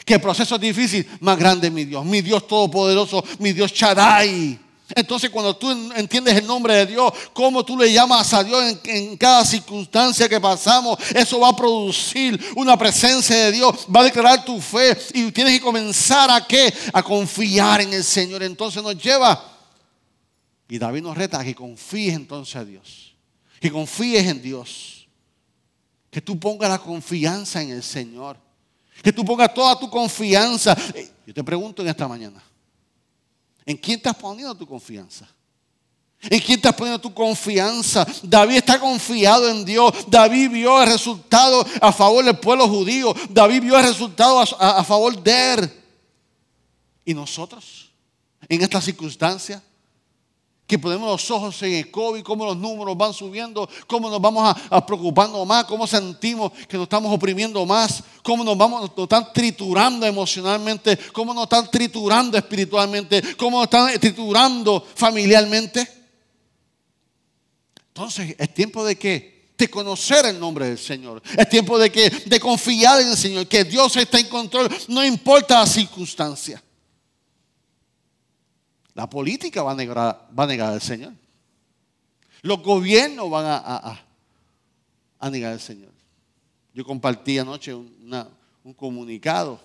[0.03, 2.03] Que el proceso es difícil, más grande es mi Dios.
[2.03, 4.70] Mi Dios Todopoderoso, mi Dios Shaddai.
[4.95, 9.17] Entonces cuando tú entiendes el nombre de Dios, cómo tú le llamas a Dios en,
[9.17, 14.43] cada circunstancia que pasamos, eso va a producir una presencia de Dios, va a declarar
[14.43, 16.73] tu fe y tienes que comenzar a qué?
[16.93, 18.43] A confiar en el Señor.
[18.43, 19.51] Entonces nos lleva,
[20.67, 23.15] y David nos reta a que confíes entonces a Dios,
[23.59, 25.07] que confíes en Dios,
[26.09, 28.37] que tú pongas la confianza en el Señor,
[29.01, 30.75] que tú pongas toda tu confianza.
[31.25, 32.43] Yo te pregunto en esta mañana.
[33.65, 35.27] ¿En quién estás poniendo tu confianza?
[36.23, 38.05] ¿En quién estás poniendo tu confianza?
[38.21, 39.91] David está confiado en Dios.
[40.07, 43.13] David vio el resultado a favor del pueblo judío.
[43.29, 45.73] David vio el resultado a, favor de él.
[47.05, 47.89] ¿Y nosotros?
[48.47, 49.63] En esta circunstancia
[50.71, 54.55] que ponemos los ojos en el COVID, cómo los números van subiendo, cómo nos vamos
[54.69, 59.33] a, preocupando más, cómo sentimos que nos estamos oprimiendo más, cómo nos vamos, nos están
[59.33, 65.85] triturando emocionalmente, cómo nos están triturando espiritualmente, cómo nos están triturando familiarmente.
[67.89, 69.51] Entonces, es tiempo de qué?
[69.57, 71.21] De conocer el nombre del Señor.
[71.37, 75.03] Es tiempo de que de confiar en el Señor, que Dios está en control, no
[75.03, 76.63] importa la circunstancia.
[78.93, 81.13] La política va a negar, va a negar al Señor.
[82.41, 84.03] Los gobiernos van a,
[85.19, 85.91] a, negar al Señor.
[86.73, 89.59] Yo compartí anoche un comunicado.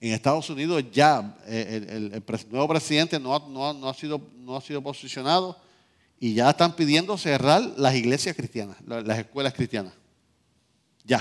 [0.00, 5.58] En Estados Unidos ya eh, el, nuevo presidente no, ha sido, no ha sido posicionado
[6.18, 9.92] y ya están pidiendo cerrar las iglesias cristianas, las escuelas cristianas.
[11.04, 11.18] Ya,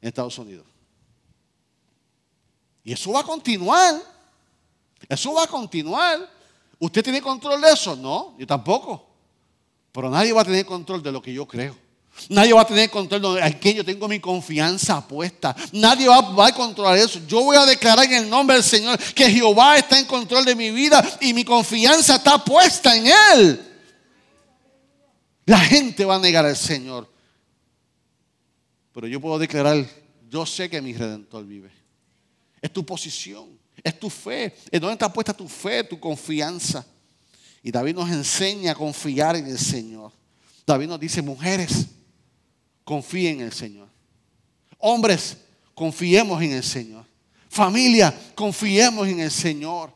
[0.00, 0.66] en Estados Unidos.
[2.84, 4.15] Y eso va a continuar.
[5.08, 6.30] Eso va a continuar.
[6.78, 7.96] ¿Usted tiene control de eso?
[7.96, 9.06] No, yo tampoco.
[9.92, 11.76] Pero nadie va a tener control de lo que yo creo.
[12.28, 15.54] Nadie va a tener control de quien yo tengo mi confianza puesta.
[15.72, 17.20] Nadie va, va, a controlar eso.
[17.26, 20.54] Yo voy a declarar en el nombre del Señor que Jehová está en control de
[20.54, 23.72] mi vida y mi confianza está puesta en Él.
[25.44, 27.08] La gente va a negar al Señor.
[28.92, 29.86] Pero yo puedo declarar,
[30.28, 31.70] yo sé que mi redentor vive.
[32.60, 33.58] Es tu posición.
[33.86, 34.52] Es tu fe.
[34.72, 36.84] ¿En dónde está puesta tu fe, tu confianza?
[37.62, 40.10] Y David nos enseña a confiar en el Señor.
[40.66, 41.86] David nos dice, mujeres,
[42.82, 43.86] confíen en el Señor.
[44.78, 45.36] Hombres,
[45.72, 47.04] confiemos en el Señor.
[47.48, 49.92] Familia, confiemos en el Señor.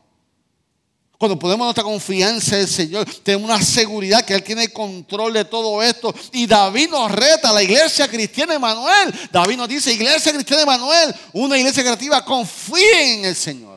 [1.17, 5.43] Cuando ponemos nuestra confianza en el Señor, tenemos una seguridad que Él tiene control de
[5.43, 6.15] todo esto.
[6.31, 9.13] Y David nos reta, la iglesia cristiana Emanuel.
[9.33, 13.70] David nos dice, iglesia cristiana Emanuel, una iglesia creativa, confíen en el Señor.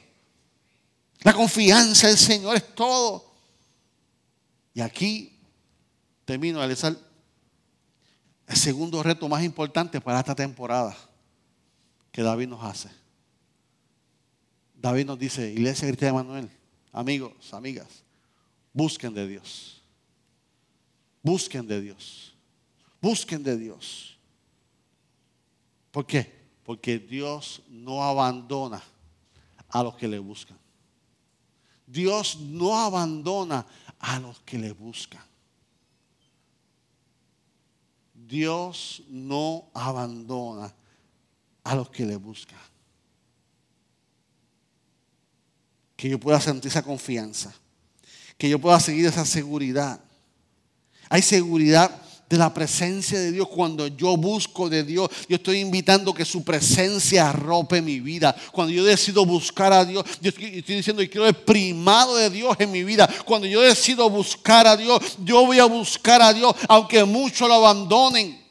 [1.24, 3.24] La confianza del Señor es todo.
[4.74, 5.40] Y aquí
[6.26, 6.94] termino realizar
[8.46, 10.94] el segundo reto más importante para esta temporada
[12.12, 12.90] que David nos hace.
[14.74, 16.50] David nos dice, Iglesia Cristiana de Manuel,
[16.92, 18.04] amigos, amigas,
[18.74, 19.82] busquen de Dios.
[21.22, 22.34] Busquen de Dios.
[23.00, 24.18] Busquen de Dios.
[25.90, 26.30] ¿Por qué?
[26.64, 28.82] Porque Dios no abandona
[29.70, 30.58] a los que le buscan.
[31.86, 33.66] Dios no abandona
[33.98, 35.22] a los que le buscan.
[38.14, 40.74] Dios no abandona
[41.62, 42.58] a los que le buscan.
[45.96, 47.54] Que yo pueda sentir esa confianza.
[48.36, 50.00] Que yo pueda seguir esa seguridad.
[51.08, 52.03] Hay seguridad
[52.34, 56.42] de la presencia de Dios, cuando yo busco de Dios, yo estoy invitando que su
[56.42, 58.34] presencia arrope mi vida.
[58.50, 62.56] Cuando yo decido buscar a Dios, yo estoy, diciendo que quiero el primado de Dios
[62.58, 63.08] en mi vida.
[63.24, 67.54] Cuando yo decido buscar a Dios, yo voy a buscar a Dios, aunque muchos lo
[67.54, 68.42] abandonen.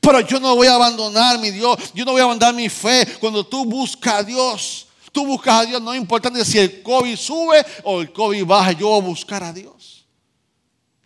[0.00, 3.06] Pero yo no voy a abandonar mi Dios, yo no voy a abandonar mi fe.
[3.20, 7.64] Cuando tú buscas a Dios, tú buscas a Dios, no importa si el COVID sube
[7.84, 9.97] o el COVID baja, yo voy a buscar a Dios.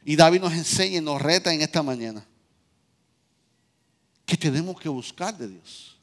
[0.05, 2.27] Y David nos enseña y nos reta en esta mañana
[4.27, 5.97] que tenemos que buscar de Dios.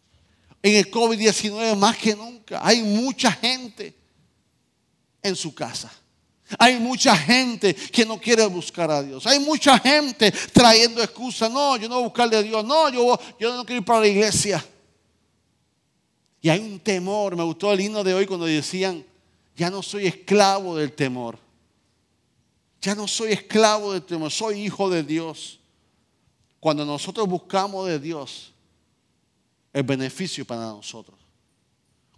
[0.62, 3.96] En el COVID-19 más que nunca hay mucha gente
[5.22, 5.92] en su casa.
[6.58, 9.28] Hay mucha gente que no quiere buscar a Dios.
[9.28, 11.52] Hay mucha gente trayendo excusas.
[11.52, 12.66] No, yo no voy a buscar de Dios.
[12.66, 14.66] No, yo, yo no quiero ir para la iglesia.
[16.42, 17.36] Y hay un temor.
[17.36, 19.06] Me gustó el himno de hoy cuando decían,
[19.56, 21.38] ya no soy esclavo del temor
[22.82, 25.60] Ya no soy esclavo de temor, soy hijo de Dios.
[26.60, 28.54] Cuando nosotros buscamos de Dios,
[29.74, 31.18] el beneficio para nosotros.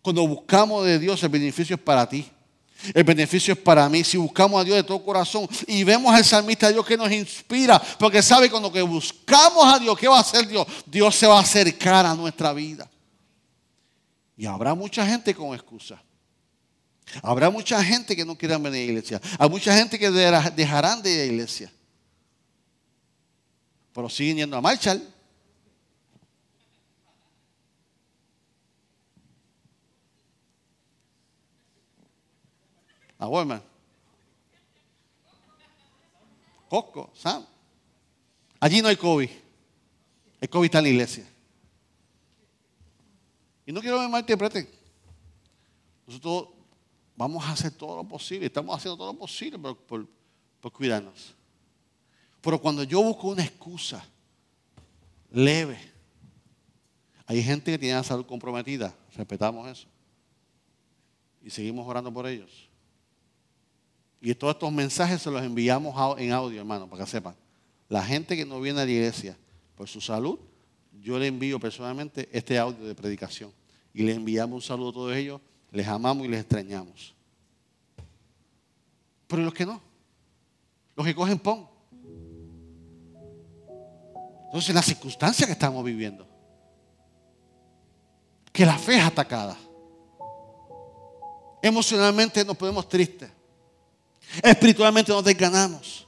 [0.02, 2.30] Cuando buscamos de Dios, el beneficio es para ti.
[2.94, 4.04] El beneficio es para mí.
[4.04, 7.80] Si buscamos a Dios de todo corazón y vemos al salmista Dios que nos inspira,
[8.00, 10.66] porque sabe cuando que buscamos a Dios, ¿qué va a hacer Dios?
[10.86, 12.90] Dios se va a acercar a nuestra vida.
[14.36, 16.02] Y habrá mucha gente con excusa.
[17.22, 19.22] Habrá mucha gente que no quiera venir a la iglesia.
[19.38, 21.72] Hay mucha gente que dejarán de ir a la iglesia.
[23.94, 25.00] Pero siguen yendo a marchar.
[33.18, 33.64] A Walmart.
[36.70, 37.46] Costco, Sam.
[38.60, 39.30] Allí no hay COVID.
[40.40, 41.28] El COVID está en la iglesia.
[43.66, 44.68] Y no quiero que me malinterpreten.
[46.08, 46.48] Nosotros
[47.22, 50.08] vamos a hacer todo lo posible, estamos haciendo todo lo posible por,
[50.72, 51.36] cuidarnos.
[52.42, 54.04] Pero cuando yo busco una excusa
[55.30, 55.78] leve,
[57.28, 59.88] hay gente que tiene la salud comprometida, respetamos eso.
[61.44, 62.68] Y seguimos orando por ellos.
[64.20, 67.36] Y todos estos mensajes se los enviamos en audio, hermano, para que sepan.
[67.88, 69.38] La gente que no viene a la iglesia
[69.76, 70.40] por su salud,
[71.04, 73.52] yo le envío personalmente este audio de predicación.
[73.94, 75.40] Y le enviamos un saludo a todos ellos
[75.72, 77.16] les amamos y les extrañamos.
[79.28, 79.82] Pero los que no,
[80.96, 81.70] los que cogen pon.
[84.46, 86.28] Entonces, la circunstancia que estamos viviendo,
[88.52, 89.58] que la fe es atacada.
[91.62, 93.30] Emocionalmente nos ponemos tristes.
[94.44, 96.08] Espiritualmente nos desganamos.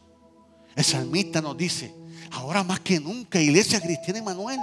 [0.75, 1.93] El salmista nos dice,
[2.31, 4.59] ahora más que nunca, Iglesia Cristiana Emanuel,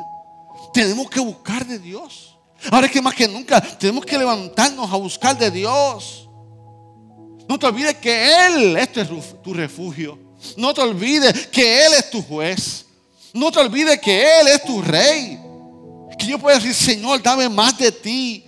[0.75, 2.37] tenemos que buscar de Dios.
[2.71, 6.29] Ahora es que más que nunca tenemos que levantarnos a buscar de Dios.
[7.49, 8.91] No te olvides que Él es
[9.43, 10.19] tu refugio.
[10.57, 12.87] No te olvides que Él es tu juez.
[13.33, 15.39] No te olvides que Él es tu rey.
[16.19, 18.45] Que yo pueda decir, Señor, dame más de ti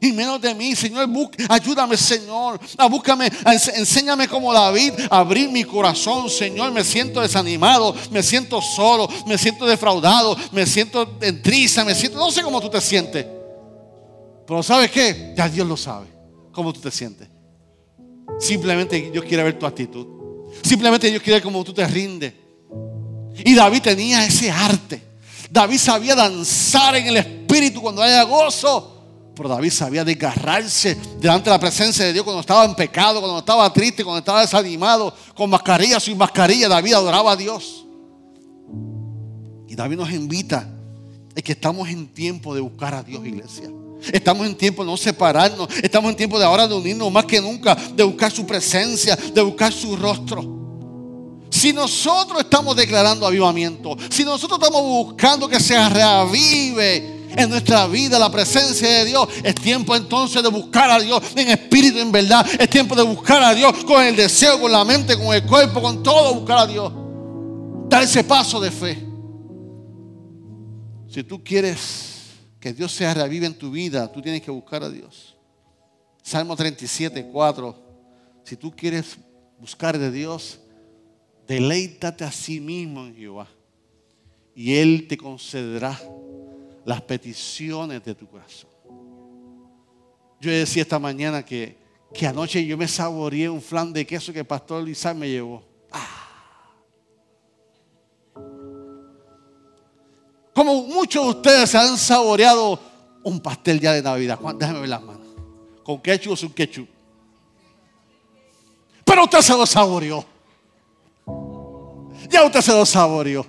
[0.00, 0.74] y menos de mí.
[0.74, 1.08] Señor,
[1.48, 2.58] ayúdame, Señor.
[2.78, 3.30] A búscame,
[3.74, 6.72] enséñame como David abrir mi corazón, Señor.
[6.72, 12.18] Me siento desanimado, me siento solo, me siento defraudado, me siento en triste, me siento,
[12.18, 13.26] no sé cómo tú te sientes.
[14.50, 15.32] Pero ¿sabes qué?
[15.36, 16.08] Ya Dios lo sabe.
[16.50, 17.28] ¿Cómo tú te sientes?
[18.40, 20.04] Simplemente Dios quiere ver tu actitud.
[20.60, 22.34] Simplemente Dios quiere ver cómo tú te rindes.
[23.44, 25.00] Y David tenía ese arte.
[25.48, 29.30] David sabía danzar en el espíritu cuando haya gozo.
[29.36, 33.38] Pero David sabía desgarrarse delante de la presencia de Dios cuando estaba en pecado, cuando
[33.38, 36.68] estaba triste, cuando estaba desanimado, con mascarilla, sin mascarilla.
[36.68, 37.86] David adoraba a Dios.
[39.68, 40.68] Y David nos invita
[41.34, 43.70] es que estamos en tiempo de buscar a Dios, iglesia.
[44.12, 45.68] Estamos en tiempo de no separarnos.
[45.82, 49.42] Estamos en tiempo de ahora de unirnos más que nunca, de buscar su presencia, de
[49.42, 50.58] buscar su rostro.
[51.50, 58.18] Si nosotros estamos declarando avivamiento, si nosotros estamos buscando que se reavive en nuestra vida
[58.18, 62.46] la presencia de Dios, es tiempo entonces de buscar a Dios en espíritu, en verdad.
[62.58, 65.82] Es tiempo de buscar a Dios con el deseo, con la mente, con el cuerpo,
[65.82, 66.92] con todo, buscar a Dios.
[67.88, 69.09] Dar ese paso de fe.
[71.10, 74.88] Si tú quieres que Dios sea revive en tu vida, tú tienes que buscar a
[74.88, 75.36] Dios.
[76.22, 77.76] Salmo 37, 4.
[78.44, 79.18] Si tú quieres
[79.58, 80.60] buscar de Dios,
[81.48, 83.48] deleítate a sí mismo en Jehová.
[84.54, 86.00] Y Él te concederá
[86.84, 88.70] las peticiones de tu corazón.
[90.40, 91.76] Yo decía esta mañana que,
[92.14, 95.69] que anoche yo me saboreé un flan de queso que el pastor Lizar me llevó.
[100.54, 102.78] Como muchos de ustedes se han saboreado
[103.22, 104.38] un pastel ya de Navidad.
[104.58, 105.26] Déjame ver las manos.
[105.82, 106.88] ¿Con ketchup o sin ketchup?
[109.04, 110.24] Pero usted se lo saboreó.
[112.30, 113.44] Ya usted se lo saboreó.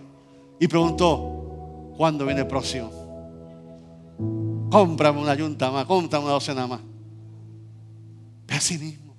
[0.59, 2.91] Y preguntó, ¿cuándo viene el próximo?
[4.71, 6.79] Cómprame una yunta más, cómprame una docena más.
[8.47, 9.15] Así mismo,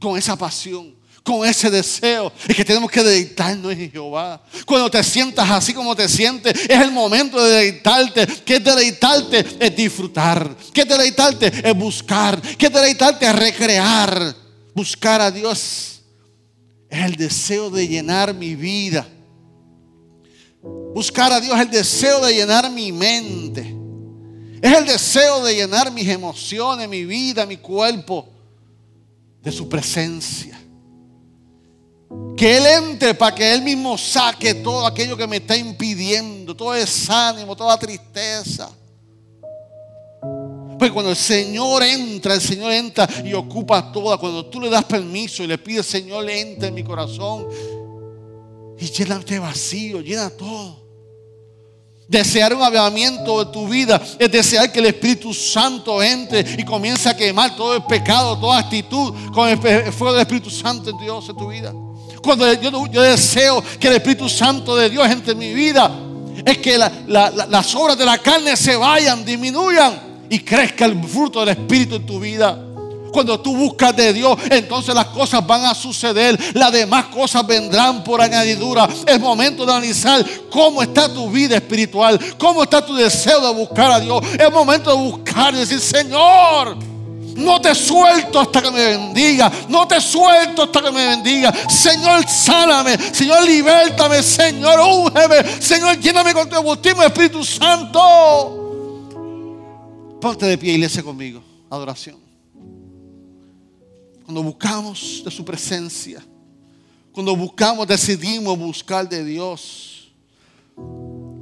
[0.00, 0.94] con esa pasión,
[1.24, 2.30] con ese deseo.
[2.46, 4.40] Es que tenemos que deleitarnos en Jehová.
[4.66, 8.26] Cuando te sientas así como te sientes, es el momento de deleitarte.
[8.44, 9.44] ¿Qué es deleitarte?
[9.58, 10.54] Es disfrutar.
[10.72, 11.46] ¿Qué es deleitarte?
[11.46, 12.40] Es buscar.
[12.40, 13.26] ¿Qué es deleitarte?
[13.26, 14.36] Es recrear.
[14.74, 16.02] Buscar a Dios.
[16.90, 19.08] Es el deseo de llenar mi vida.
[20.94, 23.74] Buscar a Dios es el deseo de llenar mi mente.
[24.60, 28.28] Es el deseo de llenar mis emociones, mi vida, mi cuerpo
[29.42, 30.63] de su presencia.
[32.36, 36.72] Que Él entre para que Él mismo saque todo aquello que me está impidiendo, todo
[36.72, 38.70] desánimo, toda tristeza.
[40.78, 44.18] Pues cuando el Señor entra, el Señor entra y ocupa toda.
[44.18, 47.46] Cuando tú le das permiso y le pides, Señor, entra en mi corazón
[48.78, 50.82] y llena este vacío, llena todo.
[52.06, 57.08] Desear un avivamiento de tu vida es desear que el Espíritu Santo entre y comience
[57.08, 61.28] a quemar todo el pecado, toda actitud con el fuego del Espíritu Santo en Dios
[61.28, 61.72] en tu vida.
[62.24, 65.90] Cuando yo, deseo que el Espíritu Santo de Dios entre en mi vida,
[66.44, 71.50] es que las obras de la carne se vayan, disminuyan y crezca el fruto del
[71.50, 72.58] Espíritu en tu vida.
[73.12, 76.36] Cuando tú buscas de Dios, entonces las cosas van a suceder.
[76.54, 78.88] Las demás cosas vendrán por añadidura.
[79.06, 83.92] Es momento de analizar cómo está tu vida espiritual, cómo está tu deseo de buscar
[83.92, 84.20] a Dios.
[84.36, 86.93] Es momento de buscar y decir, Señor.
[87.36, 89.50] No te suelto hasta que me bendiga.
[89.68, 91.52] No te suelto hasta que me bendiga.
[91.68, 92.96] Señor, sáname.
[92.98, 94.22] Señor, libértame.
[94.22, 95.60] Señor, úngeme.
[95.60, 98.60] Señor, lléname con tu combustible, Espíritu Santo.
[100.20, 101.42] Ponte de pie, iglesia, conmigo.
[101.70, 102.16] Adoración.
[104.24, 106.24] Cuando buscamos de su presencia.
[107.12, 110.12] Cuando buscamos, decidimos buscar de Dios.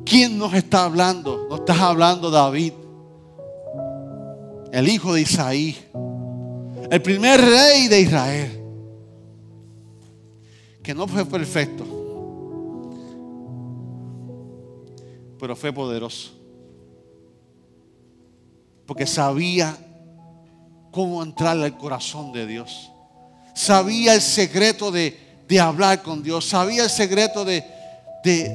[0.05, 1.47] ¿Quién nos está hablando?
[1.49, 2.73] Nos estás hablando David
[4.73, 5.77] el hijo de Isaí,
[6.91, 8.63] el primer rey de Israel,
[10.83, 11.85] que no fue perfecto,
[15.39, 16.31] pero fue poderoso,
[18.87, 19.77] porque sabía
[20.91, 22.91] cómo entrarle al corazón de Dios,
[23.55, 25.19] sabía el secreto de,
[25.61, 27.63] hablar con Dios, sabía el secreto de,
[28.25, 28.49] de,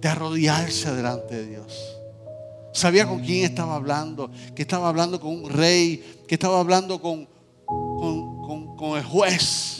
[0.00, 1.95] de arrodillarse delante de Dios.
[2.76, 7.26] Sabía con quién estaba hablando, que estaba hablando con un rey, que estaba hablando con,
[7.64, 9.78] con, el juez,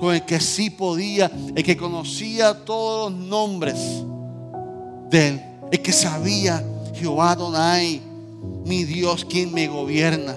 [0.00, 3.78] con el que sí podía, el que conocía todos los nombres
[5.10, 6.60] de él, el que sabía
[6.96, 8.02] Jehová Donai,
[8.64, 10.34] mi Dios, quien me gobierna.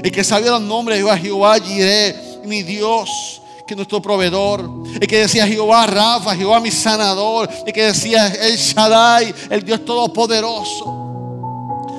[0.00, 2.14] El que sabía los nombres de Jehová, Jehová Jireh,
[2.44, 4.68] mi Dios, que nuestro proveedor.
[5.00, 7.48] El que decía Jehová Rafa, Jehová mi sanador.
[7.66, 11.00] El que decía El Shaddai, el Dios todopoderoso.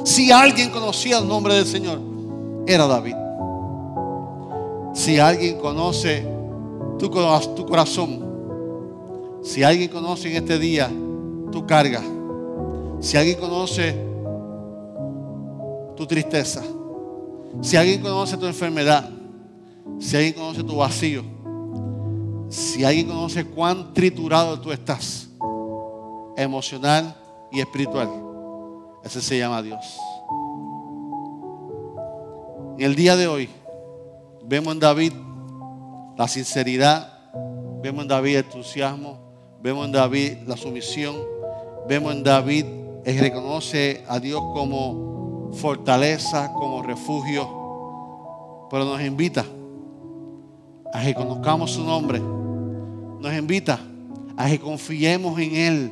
[0.03, 1.99] Si alguien conocía el nombre del Señor,
[2.67, 3.15] era David.
[4.93, 6.25] Si alguien conoce
[6.99, 8.23] tu, tu corazón,
[9.43, 10.89] si alguien conoce en este día
[11.51, 12.01] tu carga,
[12.99, 13.95] si alguien conoce
[15.97, 16.63] tu tristeza,
[17.61, 19.09] si alguien conoce tu enfermedad,
[19.99, 21.34] si alguien conoce tu vacío,
[22.55, 25.27] si alguien conoce cuán triturado tú estás,
[26.37, 27.13] emocional
[27.51, 28.09] y espiritual,
[29.03, 29.99] ese se llama Dios.
[32.77, 33.49] En el día de hoy,
[34.45, 35.11] vemos en David
[36.17, 37.33] la sinceridad,
[37.81, 39.19] vemos en David el entusiasmo,
[39.61, 41.15] vemos en David la sumisión,
[41.89, 42.65] vemos en David
[43.03, 49.45] el reconoce a Dios como fortaleza, como refugio, pero nos invita
[50.93, 52.34] a que conozcamos su nombre
[53.19, 53.79] nos invita
[54.37, 55.91] a que confiemos en Él.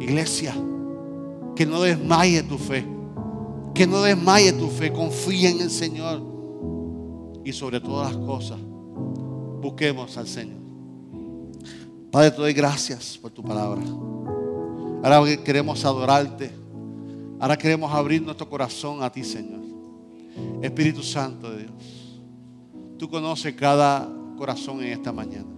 [0.00, 0.54] Iglesia,
[1.54, 2.86] que no desmaye tu fe.
[3.74, 4.92] Que no desmaye tu fe.
[4.92, 6.22] Confía en el Señor.
[7.44, 8.58] Y sobre todas las cosas,
[9.60, 10.58] busquemos al Señor.
[12.10, 13.82] Padre, te doy gracias por tu palabra.
[15.02, 16.50] Ahora queremos adorarte.
[17.38, 19.60] Ahora queremos abrir nuestro corazón a ti, Señor.
[20.62, 22.20] Espíritu Santo de Dios.
[22.98, 25.55] Tú conoces cada corazón en esta mañana.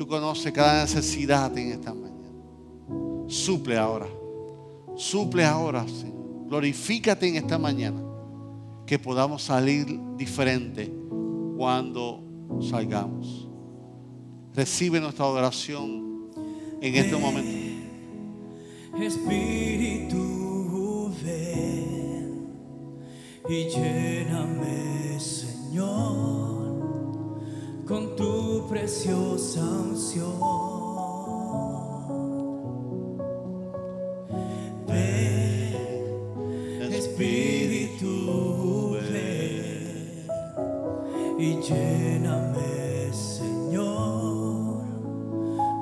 [0.00, 2.32] Tú conoces cada necesidad en esta mañana.
[3.28, 4.06] Suple ahora.
[4.96, 6.46] Suple ahora, Señor.
[6.48, 8.00] Glorifícate en esta mañana.
[8.86, 10.90] Que podamos salir diferente
[11.54, 12.24] cuando
[12.62, 13.46] salgamos.
[14.54, 16.30] Recibe nuestra adoración
[16.80, 17.50] en este momento.
[19.02, 20.14] Espíritu,
[21.22, 22.48] ven
[23.50, 26.49] y lléname, Señor
[27.90, 30.38] con tu preciosa unción.
[34.86, 35.74] Ven,
[36.92, 38.06] Espíritu,
[39.10, 40.24] ven
[41.36, 44.84] y lléname, Señor,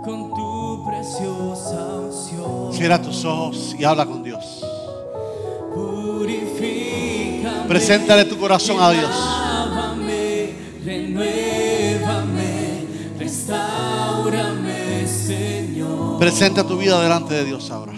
[0.02, 2.72] con tu preciosa unción.
[2.72, 4.64] Cierra tus ojos y habla con Dios.
[5.74, 7.68] Purifícame.
[7.68, 9.37] Preséntale tu corazón a Dios.
[16.18, 17.92] Presenta tu vida delante de Dios ahora.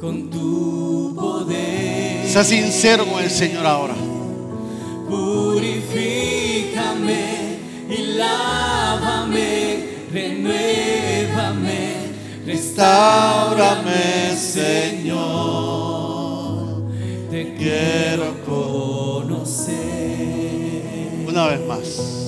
[0.00, 2.26] Con tu poder.
[2.26, 3.94] Sé sincero con el Señor ahora.
[5.06, 7.58] Purifícame
[7.90, 11.94] y lávame, renuévame,
[12.46, 15.92] restaurame, Señor.
[17.30, 19.76] Te quiero conocer.
[21.28, 22.21] Una vez más.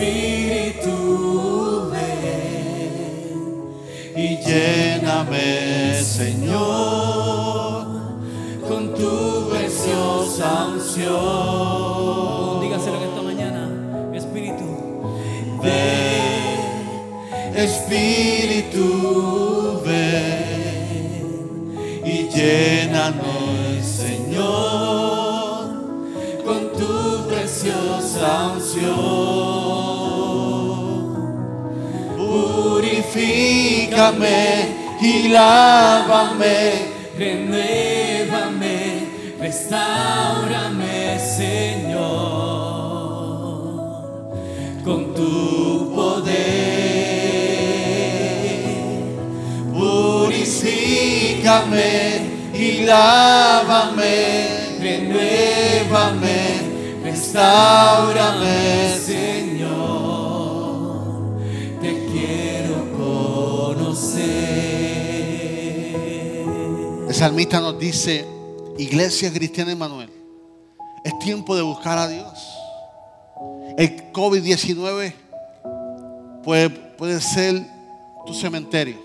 [0.00, 3.36] Espíritu, ven
[4.16, 7.86] y Lléname, Señor.
[8.66, 12.60] con tu preciosa unción.
[12.62, 13.68] Dígaselo en esta mañana,
[14.14, 14.64] Espíritu.
[15.62, 16.60] Ven,
[17.54, 18.86] Espíritu,
[19.84, 21.20] ven
[22.06, 23.39] y llénanos,
[33.12, 34.68] purifícame
[35.00, 36.90] y lávame.
[37.18, 39.06] Renuévame,
[39.38, 42.00] restaurame, Señor,
[44.84, 46.40] con tu poder.
[49.74, 51.10] Purifícame
[52.54, 54.46] y lávame,
[54.80, 56.40] renuévame,
[57.04, 59.99] restaurame, Señor,
[67.20, 68.24] salmista nos dice,
[68.78, 70.08] Iglesia Cristiana Emanuel,
[71.04, 72.32] es tiempo de buscar a Dios.
[73.76, 75.12] El COVID-19
[76.42, 77.62] puede, puede ser
[78.24, 78.96] tu cementerio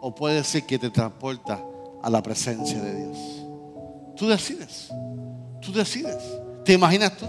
[0.00, 1.62] o puede ser que te transporta
[2.02, 3.16] a la presencia de Dios.
[4.16, 4.88] Tú decides,
[5.60, 6.18] tú decides.
[6.64, 7.26] ¿Te imaginas tú?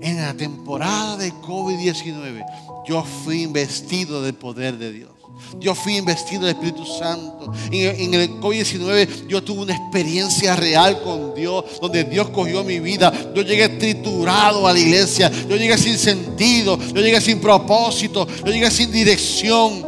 [0.00, 5.17] En la temporada de COVID-19 yo fui investido del poder de Dios.
[5.58, 7.52] Yo fui investido del Espíritu Santo.
[7.70, 13.12] En, el COVID-19 yo tuve una experiencia real con Dios, donde Dios cogió mi vida.
[13.34, 15.30] Yo llegué triturado a la iglesia.
[15.48, 16.78] Yo llegué sin sentido.
[16.78, 18.26] Yo llegué sin propósito.
[18.44, 19.86] Yo llegué sin dirección.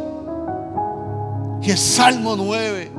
[1.61, 2.91] Y el Salmo 9.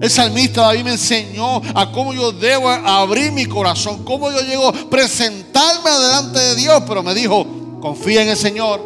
[0.00, 4.66] El salmista David me enseñó a cómo yo debo abrir mi corazón, cómo yo llego
[4.66, 6.82] a presentarme delante de Dios.
[6.88, 7.46] Pero me dijo,
[7.80, 8.80] confía en el Señor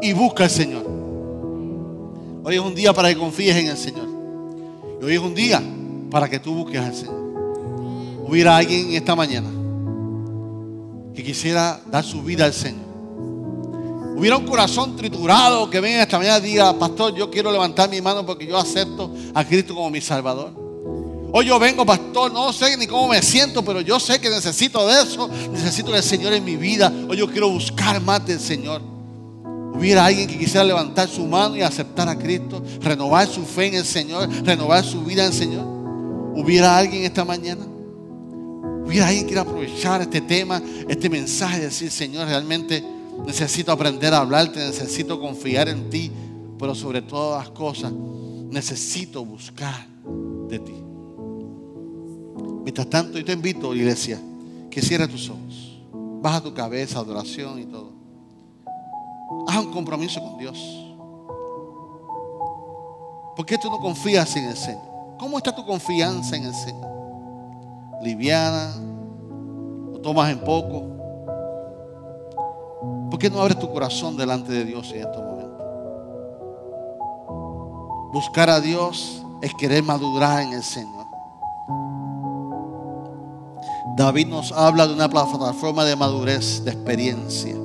[0.00, 0.81] y busca al Señor.
[2.44, 4.08] Hoy es un día para que confíes en el Señor.
[5.00, 5.62] Hoy es un día
[6.10, 7.22] para que tú busques al Señor.
[8.26, 9.48] Hubiera alguien esta mañana
[11.14, 12.82] que quisiera dar su vida al Señor.
[14.16, 18.00] Hubiera un corazón triturado que venga esta mañana y diga, pastor, yo quiero levantar mi
[18.00, 20.52] mano porque yo acepto a Cristo como mi Salvador.
[21.32, 24.86] Hoy yo vengo, pastor, no sé ni cómo me siento, pero yo sé que necesito
[24.86, 25.28] de eso.
[25.52, 26.92] Necesito del Señor en mi vida.
[27.08, 28.91] Hoy yo quiero buscar más del Señor.
[29.74, 33.74] Hubiera alguien que quisiera levantar su mano y aceptar a Cristo, renovar su fe en
[33.74, 35.64] el Señor, renovar su vida en el Señor.
[36.34, 37.66] Hubiera alguien esta mañana.
[38.84, 42.84] Hubiera alguien que quiera aprovechar este tema, este mensaje, y decir, Señor, realmente
[43.26, 46.10] necesito aprender a hablarte, necesito confiar en ti,
[46.58, 47.92] pero sobre todas las cosas,
[48.50, 49.86] necesito buscar
[50.48, 50.74] de ti.
[52.62, 54.20] Mientras tanto, yo te invito, iglesia,
[54.70, 55.80] que cierres tus ojos,
[56.20, 57.91] baja tu cabeza, adoración y todo.
[59.46, 60.58] Haz un compromiso con Dios.
[63.36, 64.82] ¿Por qué tú no confías en el Señor?
[65.18, 66.90] ¿Cómo está tu confianza en el Señor?
[68.02, 68.74] ¿Liviana?
[69.94, 70.82] ¿O tomas en poco?
[73.10, 75.62] ¿Por qué no abres tu corazón delante de Dios en estos momentos?
[78.12, 81.06] Buscar a Dios es querer madurar en el Señor.
[83.96, 87.61] David nos habla de una plataforma de madurez, de experiencia.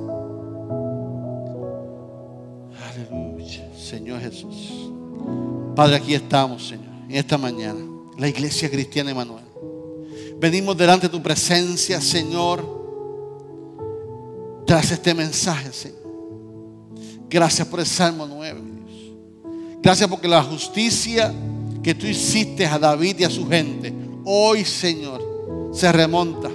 [3.88, 4.90] Señor Jesús.
[5.74, 7.80] Padre, aquí estamos, Señor, en esta mañana,
[8.18, 9.44] la iglesia cristiana Emanuel.
[10.38, 12.76] Venimos delante de tu presencia, Señor,
[14.66, 15.98] tras este mensaje, Señor.
[17.30, 19.12] Gracias por el Salmo 9, mi Dios.
[19.80, 21.32] Gracias porque la justicia
[21.82, 26.50] que tú hiciste a David y a su gente, hoy, Señor, se remonta.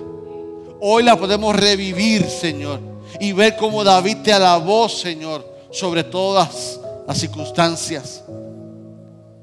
[0.80, 2.80] Hoy la podemos revivir, Señor,
[3.20, 6.80] y ver cómo David te alabó, Señor, sobre todas
[7.14, 8.24] las circunstancias.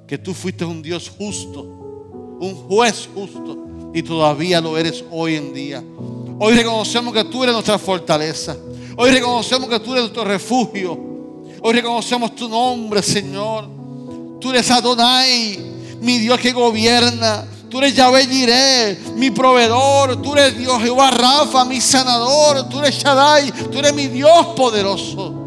[0.09, 1.62] Que tú fuiste un Dios justo,
[2.41, 3.57] un juez justo,
[3.95, 5.85] y todavía lo eres hoy en día.
[6.41, 8.57] Hoy reconocemos que tú eres nuestra fortaleza.
[8.97, 10.99] Hoy reconocemos que tú eres nuestro refugio.
[11.62, 13.68] Hoy reconocemos tu nombre, Señor.
[14.41, 15.61] Tú eres Adonai,
[16.01, 17.47] mi Dios que gobierna.
[17.68, 20.21] Tú eres Yahvé Jireh, mi proveedor.
[20.21, 22.68] Tú eres Dios Jehová Rafa, mi sanador.
[22.68, 23.53] Tú eres Shaddai.
[23.71, 25.39] Tú eres mi Dios poderoso.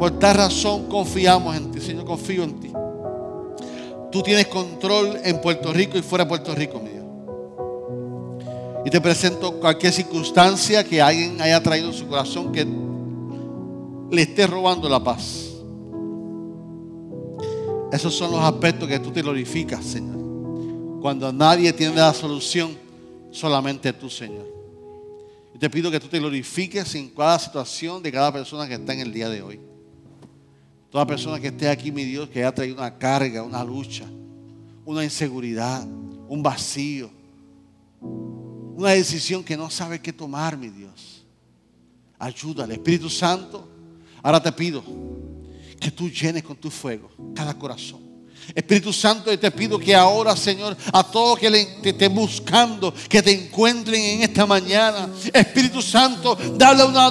[0.00, 2.06] Por tal razón confiamos en ti, Señor.
[2.06, 2.72] Confío en ti.
[4.10, 7.04] Tú tienes control en Puerto Rico y fuera de Puerto Rico, mi Dios.
[8.86, 12.66] Y te presento cualquier circunstancia que alguien haya traído en su corazón que
[14.10, 15.50] le esté robando la paz.
[17.92, 20.16] Esos son los aspectos que tú te glorificas, Señor.
[21.02, 22.74] Cuando nadie tiene la solución,
[23.30, 24.46] solamente tú, Señor.
[25.54, 28.94] Y te pido que tú te glorifiques en cada situación de cada persona que está
[28.94, 29.69] en el día de hoy.
[30.90, 34.04] Toda persona que esté aquí, mi Dios, que haya traído una carga, una lucha,
[34.84, 35.86] una inseguridad,
[36.28, 37.10] un vacío,
[38.00, 41.24] una decisión que no sabe qué tomar, mi Dios.
[42.18, 43.68] Ayúdale, Espíritu Santo.
[44.22, 44.82] Ahora te pido
[45.78, 48.00] que tú llenes con tu fuego cada corazón.
[48.54, 51.50] Espíritu Santo, te pido que ahora, Señor, a todos que
[51.82, 55.08] te estén buscando, que te encuentren en esta mañana.
[55.32, 57.08] Espíritu Santo, dale una,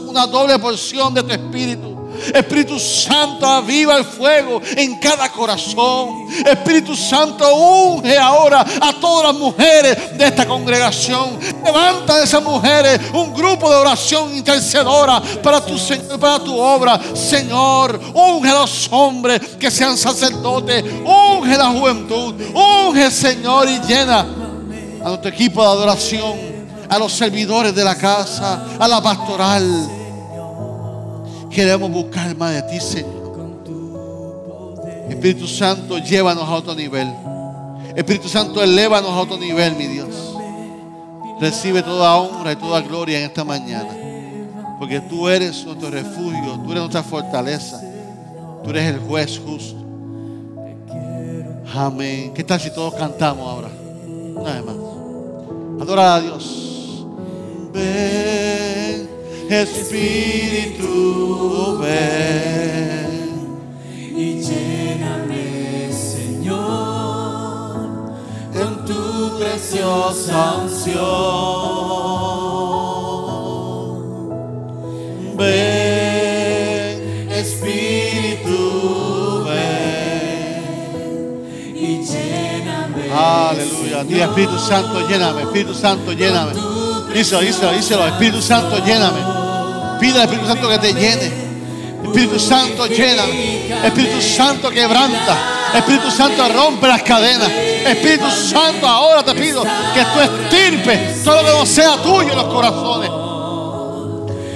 [0.00, 1.91] una doble porción de tu Espíritu.
[2.34, 6.26] Espíritu Santo, aviva el fuego en cada corazón.
[6.46, 11.38] Espíritu Santo, unge ahora a todas las mujeres de esta congregación.
[11.64, 15.76] Levanta a esas mujeres un grupo de oración intercedora para tu
[16.18, 17.00] para tu obra.
[17.14, 20.84] Señor, unge a los hombres que sean sacerdotes.
[21.04, 22.34] Unge la juventud.
[22.54, 24.20] Unge, Señor, y llena
[25.04, 26.34] a nuestro equipo de adoración,
[26.88, 30.01] a los servidores de la casa, a la pastoral.
[31.54, 33.22] Queremos buscar más de ti, Señor.
[35.08, 37.12] Espíritu Santo, llévanos a otro nivel.
[37.94, 40.08] Espíritu Santo, elévanos a otro nivel, mi Dios.
[41.40, 43.90] Recibe toda honra y toda gloria en esta mañana.
[44.78, 47.80] Porque tú eres nuestro refugio, tú eres nuestra fortaleza.
[48.64, 49.82] Tú eres el juez justo.
[51.74, 52.32] Amén.
[52.34, 53.68] ¿Qué tal si todos cantamos ahora?
[54.36, 54.76] Una vez más.
[55.80, 57.06] Adora a Dios.
[57.72, 59.08] Ven,
[59.52, 60.88] Espíritu,
[61.78, 63.10] ven.
[64.16, 66.56] y lléname, Señor,
[68.54, 71.02] con tu preciosa unción.
[75.36, 78.58] Ven, Espíritu,
[79.44, 80.64] ven.
[81.76, 83.12] y lléname.
[83.12, 84.04] Aleluya.
[84.04, 85.42] Dile Espíritu Santo, lléname.
[85.42, 86.52] Espíritu Santo, lléname.
[87.12, 88.06] Díselo, díselo, díselo.
[88.06, 89.31] Espíritu Santo, lléname.
[90.02, 91.32] Pide al Espíritu Santo que te llene.
[92.02, 93.68] Espíritu Santo, lléname.
[93.86, 95.70] Espíritu Santo, quebranta.
[95.76, 97.48] Espíritu Santo, rompe las cadenas.
[97.48, 102.36] Espíritu Santo, ahora te pido que tú estirpes todo lo que no sea tuyo en
[102.36, 103.10] los corazones.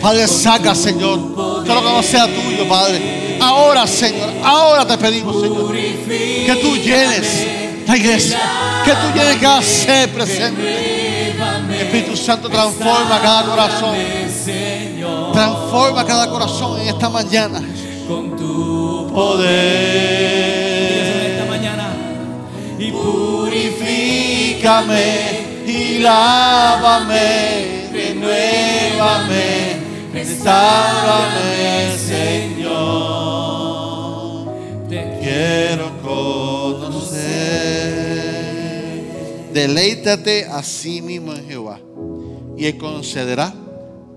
[0.02, 3.38] Padre, saca, Señor, todo lo que no sea tuyo, Padre.
[3.40, 7.46] Ahora, Señor, ahora te pedimos, Señor, que tú llenes
[7.86, 8.40] la iglesia,
[8.84, 11.30] que tú llenes cada ser presente.
[11.80, 13.96] Espíritu Santo, transforma cada corazón,
[15.36, 17.60] transforma cada corazón en esta mañana.
[18.08, 19.50] con tu Poder,
[21.32, 21.92] esta mañana
[22.78, 24.54] y purifícame
[25.66, 29.76] y lávame, renuévame,
[30.14, 32.96] restaurame, Señor.
[34.88, 37.26] te quiero conocer.
[39.52, 41.78] Deleítate a sí mismo en Jehová
[42.56, 43.65] y Él concederá